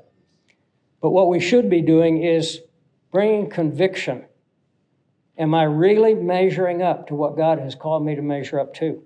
[1.03, 2.62] But what we should be doing is
[3.12, 4.24] bringing conviction.
[5.37, 9.03] Am I really measuring up to what God has called me to measure up to?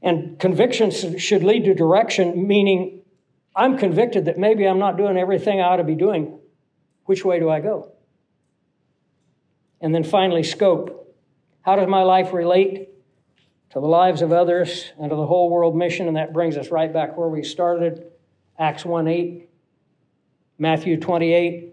[0.00, 3.01] And conviction should lead to direction, meaning
[3.54, 6.38] I'm convicted that maybe I'm not doing everything I ought to be doing.
[7.04, 7.92] Which way do I go?
[9.80, 11.14] And then finally, scope.
[11.62, 12.88] How does my life relate
[13.72, 16.06] to the lives of others, and to the whole world mission.
[16.06, 18.04] And that brings us right back where we started
[18.58, 19.48] Acts 1 8,
[20.58, 21.72] Matthew 28.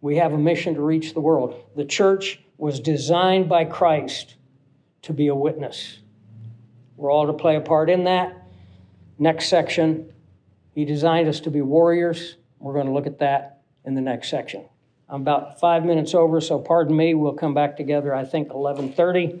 [0.00, 1.60] We have a mission to reach the world.
[1.74, 4.36] The church was designed by Christ
[5.02, 5.98] to be a witness.
[6.96, 8.46] We're all to play a part in that.
[9.18, 10.12] Next section,
[10.76, 12.36] he designed us to be warriors.
[12.58, 14.66] We're going to look at that in the next section.
[15.08, 17.14] I'm about five minutes over, so pardon me.
[17.14, 19.40] We'll come back together, I think, 11:30.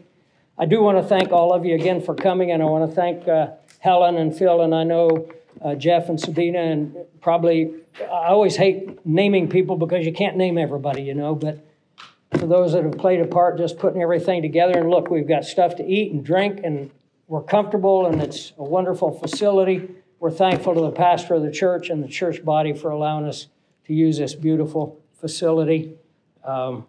[0.58, 2.96] I do want to thank all of you again for coming, and I want to
[2.96, 3.48] thank uh,
[3.80, 5.28] Helen and Phil, and I know
[5.60, 10.56] uh, Jeff and Sabina, and probably I always hate naming people because you can't name
[10.56, 11.34] everybody, you know.
[11.34, 11.58] But
[12.38, 15.44] for those that have played a part, just putting everything together, and look, we've got
[15.44, 16.90] stuff to eat and drink, and
[17.28, 19.90] we're comfortable, and it's a wonderful facility.
[20.18, 23.48] We're thankful to the pastor of the church and the church body for allowing us
[23.86, 25.94] to use this beautiful facility.
[26.44, 26.86] Um,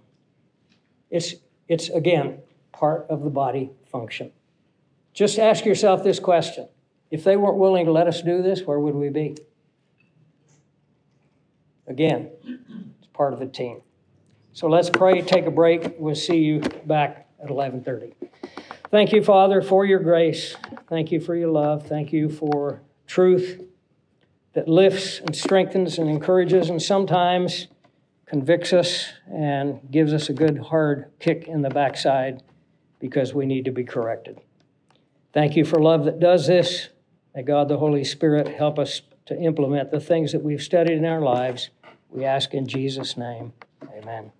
[1.09, 1.35] it's,
[1.67, 2.39] it's, again,
[2.71, 4.31] part of the body function.
[5.13, 6.67] Just ask yourself this question
[7.09, 9.35] if they weren't willing to let us do this, where would we be?
[11.87, 12.29] Again,
[12.99, 13.81] it's part of the team.
[14.51, 15.95] So let's pray, take a break.
[15.99, 18.13] We'll see you back at 11:30.
[18.89, 20.55] Thank you, Father, for your grace.
[20.89, 21.87] Thank you for your love.
[21.87, 23.61] Thank you for truth
[24.53, 27.67] that lifts and strengthens and encourages and sometimes
[28.25, 32.43] convicts us and gives us a good hard kick in the backside
[32.99, 34.39] because we need to be corrected.
[35.33, 36.89] Thank you for love that does this.
[37.35, 41.05] May God the Holy Spirit help us to implement the things that we've studied in
[41.05, 41.69] our lives.
[42.09, 43.53] We ask in Jesus' name.
[43.95, 44.31] Amen.